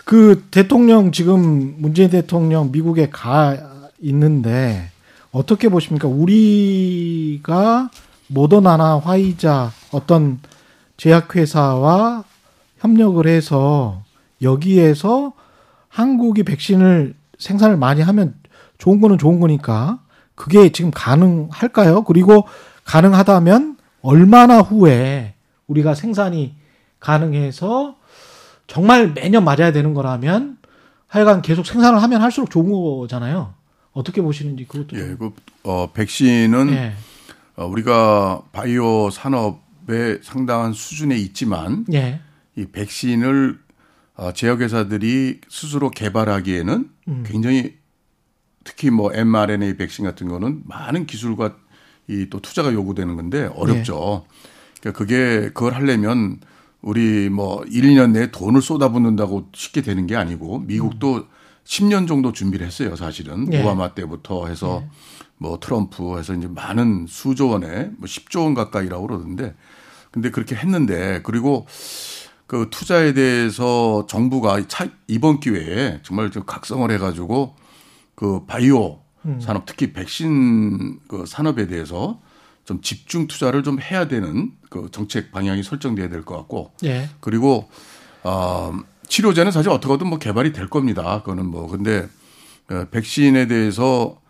그 0.05 0.47
대통령 0.51 1.13
지금 1.13 1.77
문재인 1.79 2.11
대통령 2.11 2.71
미국에 2.73 3.11
가 3.11 3.57
있는데 4.01 4.91
어떻게 5.33 5.69
보십니까? 5.69 6.09
우리가 6.09 7.91
모더나나 8.29 8.99
화이자 8.99 9.73
어떤 9.93 10.41
제약회사와 10.97 12.25
협력을 12.79 13.27
해서 13.27 14.03
여기에서 14.43 15.33
한국이 15.89 16.43
백신을 16.45 17.15
생산을 17.39 17.77
많이 17.77 18.01
하면 18.03 18.35
좋은 18.79 19.01
거는 19.01 19.19
좋은 19.19 19.41
거니까 19.41 20.01
그게 20.35 20.71
지금 20.71 20.91
가능할까요? 20.91 22.03
그리고 22.05 22.47
가능하다면 22.85 23.77
얼마나 24.03 24.61
후에 24.61 25.35
우리가 25.67 25.95
생산이 25.95 26.55
가능해서 26.99 27.97
정말 28.71 29.13
매년 29.13 29.43
맞아야 29.43 29.73
되는 29.73 29.95
거라면 29.95 30.59
하여간 31.09 31.43
계속 31.43 31.67
생산을 31.67 32.01
하면 32.01 32.23
할수록 32.23 32.51
좋은 32.51 32.71
거잖아요. 32.71 33.53
어떻게 33.91 34.23
보시는지 34.23 34.65
그것도. 34.69 34.97
예, 34.97 35.17
그, 35.17 35.33
어, 35.65 35.91
백신은 35.93 36.71
예. 36.71 36.93
어, 37.57 37.67
우리가 37.67 38.43
바이오 38.53 39.11
산업의 39.11 40.21
상당한 40.23 40.73
수준에 40.73 41.17
있지만 41.17 41.85
예. 41.93 42.21
이 42.57 42.65
백신을 42.67 43.59
어, 44.15 44.33
제약회사들이 44.33 45.41
스스로 45.49 45.91
개발하기에는 45.91 46.91
음. 47.09 47.25
굉장히 47.27 47.77
특히 48.63 48.91
뭐 48.91 49.13
mRNA 49.13 49.79
백신 49.79 50.05
같은 50.05 50.29
거는 50.29 50.63
많은 50.67 51.07
기술과 51.07 51.57
이 52.09 52.27
또 52.31 52.39
투자가 52.41 52.73
요구되는 52.73 53.17
건데 53.17 53.51
어렵죠. 53.55 54.25
네. 54.27 54.81
그러니까 54.81 54.99
그게 54.99 55.41
그걸 55.55 55.75
하려면 55.75 56.39
우리 56.83 57.29
뭐 57.29 57.63
1, 57.65 57.83
2년 57.83 58.13
내에 58.13 58.31
돈을 58.31 58.63
쏟아붓는다고 58.63 59.49
쉽게 59.53 59.83
되는 59.83 60.07
게 60.07 60.17
아니고 60.17 60.61
미국도 60.61 61.15
음. 61.17 61.25
10년 61.65 62.09
정도 62.09 62.33
준비를 62.33 62.67
했어요, 62.67 62.97
사실은. 62.97 63.45
네. 63.45 63.63
오바마 63.63 63.95
때부터 63.95 64.47
해서 64.47 64.81
네. 64.83 64.91
뭐 65.37 65.59
트럼프 65.61 66.19
해서 66.19 66.35
이제 66.35 66.49
많은 66.49 67.07
수조 67.09 67.49
원에 67.49 67.91
뭐 67.97 68.07
10조 68.07 68.45
원 68.45 68.55
가까이라고 68.55 69.07
그러는데 69.07 69.55
근데 70.11 70.31
그렇게 70.31 70.57
했는데 70.57 71.21
그리고 71.23 71.67
그 72.47 72.67
투자에 72.71 73.13
대해서 73.15 74.07
정부가 74.09 74.67
차, 74.67 74.89
이번 75.07 75.39
기회에 75.39 76.01
정말 76.03 76.31
좀 76.31 76.43
각성을 76.45 76.91
해가지고 76.91 77.55
그 78.15 78.45
바이오 78.47 79.01
음. 79.27 79.41
산업 79.41 79.67
특히 79.67 79.93
백신 79.93 80.99
그 81.07 81.25
산업에 81.27 81.69
대해서 81.69 82.21
좀 82.71 82.81
집중 82.83 83.27
투자를 83.27 83.65
좀 83.65 83.81
해야 83.81 84.07
되는 84.07 84.53
그 84.71 84.91
정책 84.93 85.33
방향이 85.33 85.65
설정돼야 85.65 86.09
될 86.09 86.23
것 86.23 86.37
같고 86.37 86.71
예. 86.85 87.09
그리고 87.19 87.69
어 88.23 88.73
치료제는 89.09 89.51
사실 89.51 89.71
어떻게든 89.73 90.07
뭐 90.07 90.21
개발이 90.21 90.53
될 90.53 90.69
겁니다. 90.69 91.21
그거는 91.25 91.47
뭐 91.47 91.67
근데 91.67 92.07
어, 92.71 92.85
백신에 92.93 93.49
대해서 93.49 94.21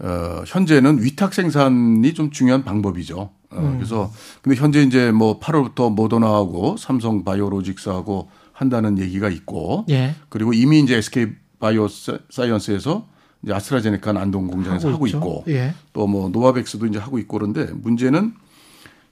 어 0.00 0.42
현재는 0.44 1.04
위탁 1.04 1.34
생산이 1.34 2.14
좀 2.14 2.32
중요한 2.32 2.64
방법이죠. 2.64 3.16
어, 3.50 3.56
음. 3.60 3.76
그래서 3.76 4.10
근데 4.42 4.56
현재 4.60 4.82
이제 4.82 5.12
뭐 5.12 5.38
8월부터 5.38 5.94
모더나하고 5.94 6.76
삼성 6.76 7.22
바이오로직스하고 7.22 8.28
한다는 8.52 8.98
얘기가 8.98 9.28
있고 9.28 9.84
예. 9.90 10.16
그리고 10.30 10.52
이미 10.52 10.80
이제 10.80 10.96
SK 10.96 11.28
바이오 11.60 11.86
사이언스에서 12.28 13.06
이제 13.44 13.52
아스트라제네카 13.52 14.10
안동 14.10 14.46
공장에서 14.48 14.88
하고, 14.88 14.96
하고 14.96 15.06
있고 15.06 15.44
예. 15.48 15.74
또뭐 15.92 16.30
노바백스도 16.30 16.86
이제 16.86 16.98
하고 16.98 17.18
있고 17.18 17.38
그런데 17.38 17.66
문제는 17.72 18.34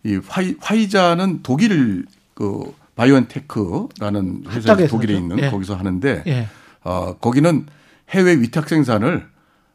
이 0.05 0.19
화이, 0.27 0.57
화이자는 0.59 1.41
독일 1.43 2.07
그 2.35 2.75
바이오엔테크라는 2.97 4.45
회사 4.49 4.77
독일에 4.77 5.15
있는 5.15 5.39
예. 5.39 5.51
거기서 5.51 5.77
하는데 5.77 6.23
예. 6.27 6.49
어, 6.83 7.15
거기는 7.21 7.67
해외 8.11 8.35
위탁 8.41 8.69
생산을 8.69 9.27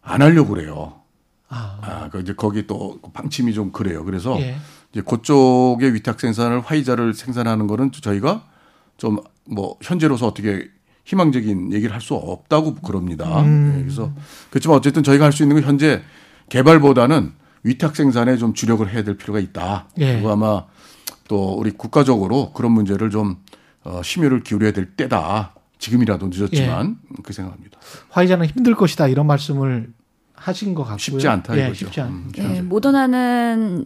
안 0.01 0.21
하려고 0.21 0.53
그래요. 0.53 0.93
아, 1.49 1.79
아 1.81 2.09
그 2.11 2.19
이제 2.19 2.33
거기 2.33 2.67
또 2.67 2.99
방침이 3.13 3.53
좀 3.53 3.71
그래요. 3.71 4.03
그래서 4.03 4.39
예. 4.41 4.57
이제 4.91 5.01
그쪽의 5.01 5.93
위탁 5.93 6.19
생산을 6.19 6.61
화이자를 6.61 7.13
생산하는 7.13 7.67
거는 7.67 7.91
저희가 7.91 8.43
좀 8.97 9.17
뭐 9.49 9.77
현재로서 9.81 10.27
어떻게 10.27 10.69
희망적인 11.07 11.71
얘기를 11.73 11.93
할 11.93 12.01
수 12.01 12.13
없다고 12.13 12.75
그럽니다. 12.75 13.41
음. 13.41 13.73
네, 13.75 13.81
그래서 13.83 14.11
그렇지만 14.49 14.77
어쨌든 14.77 15.03
저희가 15.03 15.25
할 15.25 15.31
수 15.31 15.41
있는 15.43 15.55
건 15.55 15.63
현재 15.63 16.03
개발보다는 16.49 17.31
위탁 17.63 17.95
생산에 17.95 18.37
좀 18.37 18.53
주력을 18.53 18.87
해야 18.89 19.03
될 19.03 19.17
필요가 19.17 19.39
있다. 19.39 19.87
예. 19.97 20.13
그리고 20.13 20.29
아마 20.31 20.65
또 21.27 21.53
우리 21.53 21.71
국가적으로 21.71 22.51
그런 22.53 22.71
문제를 22.73 23.09
좀 23.09 23.37
어, 23.83 24.01
심혈을 24.03 24.43
기울여야 24.43 24.71
될 24.71 24.91
때다. 24.91 25.53
지금이라도 25.79 26.27
늦었지만 26.27 26.97
예. 27.11 27.21
그 27.23 27.33
생각합니다. 27.33 27.79
화이자는 28.09 28.47
힘들 28.47 28.75
것이다 28.75 29.07
이런 29.07 29.27
말씀을 29.27 29.91
하신 30.37 30.73
것 30.73 30.83
같고요. 30.83 30.97
쉽지 30.97 31.27
않다 31.27 31.57
예, 31.57 31.65
이거죠. 31.65 31.85
쉽지 31.87 32.01
않. 32.01 32.07
음, 32.07 32.31
예, 32.37 32.61
모더나는 32.61 33.83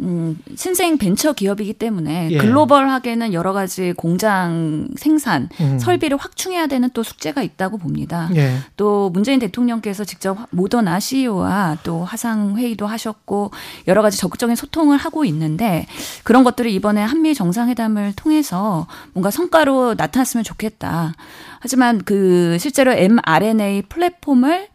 음, 0.00 0.38
신생 0.54 0.98
벤처 0.98 1.32
기업이기 1.32 1.72
때문에 1.72 2.28
예. 2.30 2.38
글로벌하게는 2.38 3.32
여러 3.32 3.52
가지 3.52 3.94
공장 3.96 4.88
생산 4.96 5.48
음. 5.60 5.78
설비를 5.78 6.18
확충해야 6.18 6.66
되는 6.66 6.90
또 6.92 7.02
숙제가 7.02 7.42
있다고 7.42 7.78
봅니다. 7.78 8.28
예. 8.36 8.58
또 8.76 9.10
문재인 9.10 9.38
대통령께서 9.38 10.04
직접 10.04 10.36
모더나 10.50 11.00
CEO와 11.00 11.78
또 11.82 12.04
화상 12.04 12.56
회의도 12.56 12.86
하셨고 12.86 13.50
여러 13.88 14.02
가지 14.02 14.18
적극적인 14.18 14.54
소통을 14.54 14.98
하고 14.98 15.24
있는데 15.24 15.86
그런 16.24 16.44
것들을 16.44 16.70
이번에 16.70 17.02
한미 17.02 17.34
정상회담을 17.34 18.12
통해서 18.16 18.86
뭔가 19.14 19.30
성과로 19.30 19.94
나타났으면 19.96 20.44
좋겠다. 20.44 21.14
하지만 21.60 22.02
그 22.04 22.58
실제로 22.60 22.92
mRNA 22.92 23.82
플랫폼을 23.88 24.68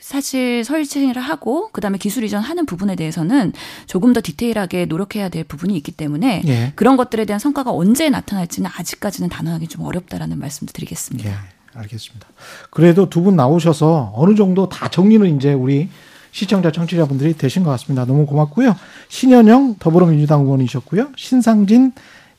사실 0.00 0.64
설치를 0.64 1.20
하고 1.22 1.70
그다음에 1.72 1.98
기술 1.98 2.24
이전하는 2.24 2.66
부분에 2.66 2.96
대해서는 2.96 3.52
조금 3.86 4.12
더 4.12 4.20
디테일하게 4.22 4.86
노력해야 4.86 5.28
될 5.28 5.44
부분이 5.44 5.76
있기 5.76 5.92
때문에 5.92 6.42
예. 6.46 6.72
그런 6.74 6.96
것들에 6.96 7.24
대한 7.24 7.38
성과가 7.38 7.72
언제 7.72 8.10
나타날지는 8.10 8.70
아직까지는 8.76 9.28
단언하기 9.28 9.68
좀 9.68 9.84
어렵다라는 9.84 10.38
말씀도 10.38 10.72
드리겠습니다. 10.72 11.30
예. 11.30 11.34
알겠습니다. 11.74 12.26
그래도 12.70 13.08
두 13.08 13.22
분 13.22 13.36
나오셔서 13.36 14.12
어느 14.16 14.34
정도 14.34 14.68
다 14.68 14.88
정리는 14.88 15.36
이제 15.36 15.52
우리 15.52 15.88
시청자 16.32 16.72
청취자분들이 16.72 17.34
되신 17.36 17.62
것 17.62 17.70
같습니다. 17.70 18.04
너무 18.04 18.26
고맙고요. 18.26 18.74
신현영 19.08 19.76
더불어민주당 19.78 20.42
의원이셨고요. 20.42 21.10
신상진 21.16 21.92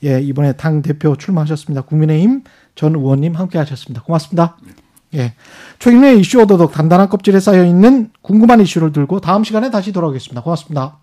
예, 0.04 0.20
이번에 0.20 0.54
당 0.54 0.82
대표 0.82 1.16
출마하셨습니다. 1.16 1.84
국민의힘 1.84 2.44
전 2.76 2.96
의원님 2.96 3.36
함께 3.36 3.58
하셨습니다. 3.60 4.02
고맙습니다. 4.02 4.58
예. 5.16 5.34
최근의 5.80 6.20
이슈 6.20 6.40
오도독 6.40 6.72
단단한 6.72 7.10
껍질에 7.10 7.40
쌓여 7.40 7.66
있는 7.66 8.10
궁금한 8.22 8.62
이슈를 8.62 8.92
들고 8.92 9.20
다음 9.20 9.44
시간에 9.44 9.70
다시 9.70 9.92
돌아오겠습니다. 9.92 10.42
고맙습니다. 10.42 11.01